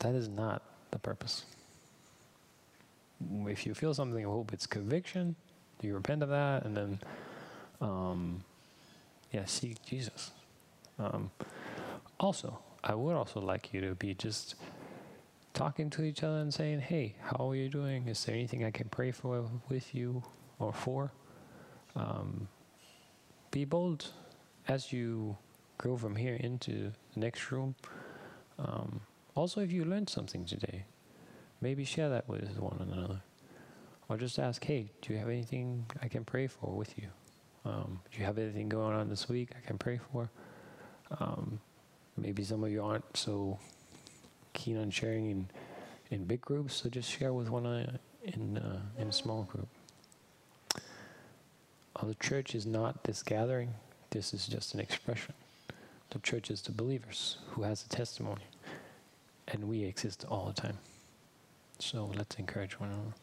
that 0.00 0.14
is 0.14 0.28
not 0.28 0.62
the 0.90 0.98
purpose. 0.98 1.44
if 3.46 3.66
you 3.66 3.74
feel 3.74 3.94
something, 3.94 4.24
I 4.24 4.28
hope 4.28 4.52
it's 4.52 4.66
conviction. 4.66 5.36
You 5.82 5.94
repent 5.94 6.22
of 6.22 6.30
that, 6.30 6.64
and 6.64 6.76
then, 6.76 7.00
um, 7.80 8.42
yeah, 9.32 9.44
seek 9.44 9.82
Jesus. 9.84 10.30
Um, 10.98 11.30
also, 12.18 12.58
I 12.82 12.94
would 12.94 13.14
also 13.14 13.40
like 13.40 13.72
you 13.72 13.80
to 13.82 13.94
be 13.94 14.14
just 14.14 14.54
talking 15.54 15.90
to 15.90 16.02
each 16.02 16.22
other 16.22 16.38
and 16.38 16.52
saying, 16.52 16.80
"Hey, 16.80 17.14
how 17.20 17.50
are 17.50 17.54
you 17.54 17.68
doing? 17.68 18.08
Is 18.08 18.24
there 18.24 18.34
anything 18.34 18.64
I 18.64 18.70
can 18.70 18.88
pray 18.88 19.10
for 19.10 19.48
with 19.68 19.94
you 19.94 20.22
or 20.58 20.72
for?" 20.72 21.12
Um, 21.94 22.48
be 23.50 23.64
bold 23.64 24.12
as 24.70 24.92
you 24.92 25.36
go 25.78 25.96
from 25.96 26.14
here 26.14 26.36
into 26.36 26.92
the 27.12 27.20
next 27.20 27.50
room. 27.50 27.74
Um, 28.56 29.00
also, 29.34 29.60
if 29.60 29.72
you 29.72 29.84
learned 29.84 30.08
something 30.08 30.44
today, 30.44 30.84
maybe 31.60 31.84
share 31.84 32.08
that 32.10 32.28
with 32.28 32.56
one 32.56 32.78
another. 32.80 33.20
Or 34.08 34.16
just 34.16 34.38
ask, 34.38 34.64
hey, 34.64 34.90
do 35.02 35.12
you 35.12 35.18
have 35.18 35.28
anything 35.28 35.86
I 36.00 36.06
can 36.06 36.24
pray 36.24 36.46
for 36.46 36.70
with 36.76 36.96
you? 36.96 37.08
Um, 37.64 38.00
do 38.12 38.18
you 38.18 38.24
have 38.24 38.38
anything 38.38 38.68
going 38.68 38.94
on 38.94 39.08
this 39.08 39.28
week 39.28 39.50
I 39.56 39.66
can 39.66 39.76
pray 39.76 39.98
for? 40.12 40.30
Um, 41.18 41.58
maybe 42.16 42.44
some 42.44 42.62
of 42.62 42.70
you 42.70 42.84
aren't 42.84 43.16
so 43.16 43.58
keen 44.52 44.76
on 44.76 44.90
sharing 44.90 45.30
in, 45.30 45.48
in 46.12 46.24
big 46.24 46.42
groups, 46.42 46.76
so 46.76 46.88
just 46.88 47.10
share 47.10 47.32
with 47.32 47.50
one 47.50 47.66
uh, 47.66 47.96
in, 48.22 48.58
uh, 48.58 48.82
in 48.98 49.08
a 49.08 49.12
small 49.12 49.42
group. 49.42 49.68
Uh, 51.96 52.06
the 52.06 52.14
church 52.14 52.54
is 52.54 52.66
not 52.66 53.02
this 53.04 53.22
gathering, 53.22 53.74
this 54.10 54.34
is 54.34 54.46
just 54.46 54.74
an 54.74 54.80
expression. 54.80 55.34
The 56.10 56.18
church 56.18 56.50
is 56.50 56.62
the 56.62 56.72
believers 56.72 57.38
who 57.50 57.62
has 57.62 57.84
a 57.84 57.88
testimony, 57.88 58.42
and 59.48 59.68
we 59.68 59.84
exist 59.84 60.24
all 60.28 60.46
the 60.46 60.60
time. 60.60 60.78
So 61.78 62.10
let's 62.16 62.36
encourage 62.36 62.78
one 62.78 62.90
another. 62.90 63.14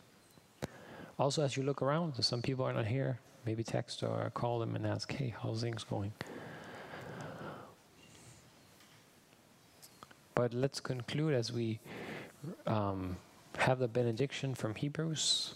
Also, 1.20 1.44
as 1.44 1.58
you 1.58 1.64
look 1.64 1.82
around, 1.82 2.14
some 2.24 2.42
people 2.42 2.66
are 2.66 2.74
not 2.74 2.86
here. 2.86 3.20
Maybe 3.46 3.64
text 3.64 4.04
or 4.04 4.32
call 4.34 4.60
them 4.60 4.76
and 4.76 4.86
ask, 4.86 5.12
hey, 5.12 5.34
how's 5.42 5.62
things 5.62 5.84
going? 5.84 6.12
But 10.36 10.54
let's 10.54 10.80
conclude 10.80 11.34
as 11.34 11.52
we 11.52 11.80
um, 12.68 13.18
have 13.58 13.80
the 13.80 13.88
benediction 13.88 14.54
from 14.54 14.76
Hebrews. 14.76 15.56